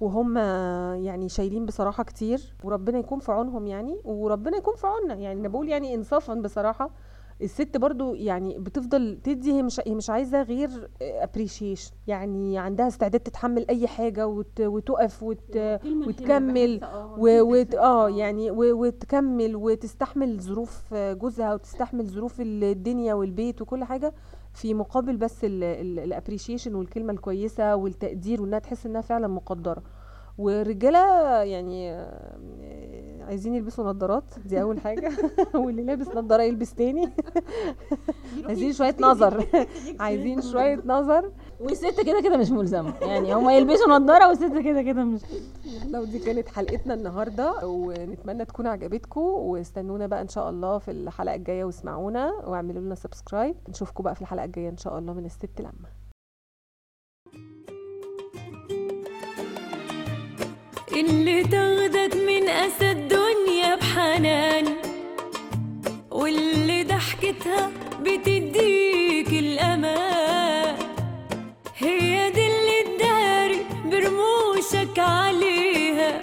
[0.00, 0.38] وهم
[1.04, 5.48] يعني شايلين بصراحة كتير وربنا يكون في عونهم يعني وربنا يكون في عوننا يعني أنا
[5.48, 6.90] بقول يعني انصافا بصراحة.
[7.42, 13.20] الست برضو يعني بتفضل تدي هي مش هي مش عايزة غير ابريشيشن يعني عندها استعداد
[13.20, 15.56] تتحمل أي حاجة وت وتقف وت
[16.08, 16.80] وتكمل
[17.18, 24.14] و وت آه يعني و وتكمل وتستحمل ظروف جوزها وتستحمل ظروف الدنيا والبيت وكل حاجة
[24.52, 29.82] في مقابل بس الابريشيشن والكلمة الكويسة والتقدير وإنها تحس إنها فعلا مقدرة.
[30.38, 30.98] والرجاله
[31.42, 32.38] يعني آه،
[33.28, 35.12] عايزين يلبسوا نظارات دي أول حاجة.
[35.54, 37.08] واللي لابس نظارة يلبس تاني.
[38.48, 39.46] عايزين شوية نظر.
[40.00, 41.32] عايزين شوية نظر.
[41.60, 42.94] والست كده كده مش ملزمة.
[43.00, 45.20] يعني هما يلبسوا نضاره والست كده كده مش.
[45.88, 49.20] لو دي كانت حلقتنا النهارده ونتمنى تكون عجبتكم.
[49.20, 54.20] واستنونا بقى إن شاء الله في الحلقة الجاية واسمعونا واعملوا لنا سبسكرايب نشوفكم بقى في
[54.22, 55.88] الحلقة الجاية إن شاء الله من الست لما.
[61.00, 64.64] اللي تاخدك من أسى الدنيا بحنان
[66.10, 67.70] واللي ضحكتها
[68.00, 70.76] بتديك الأمان.
[71.76, 76.22] هي دي اللي تداري برموشك عليها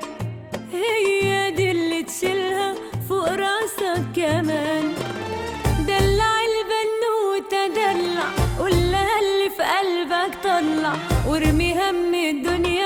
[0.73, 2.75] هي دي اللي تشيلها
[3.09, 4.93] فوق راسك كمان.
[5.87, 8.23] دلع البنوتة دلع
[8.59, 10.93] قولها اللي في قلبك طلع
[11.27, 12.84] وارمي هم الدنيا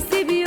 [0.00, 0.39] себе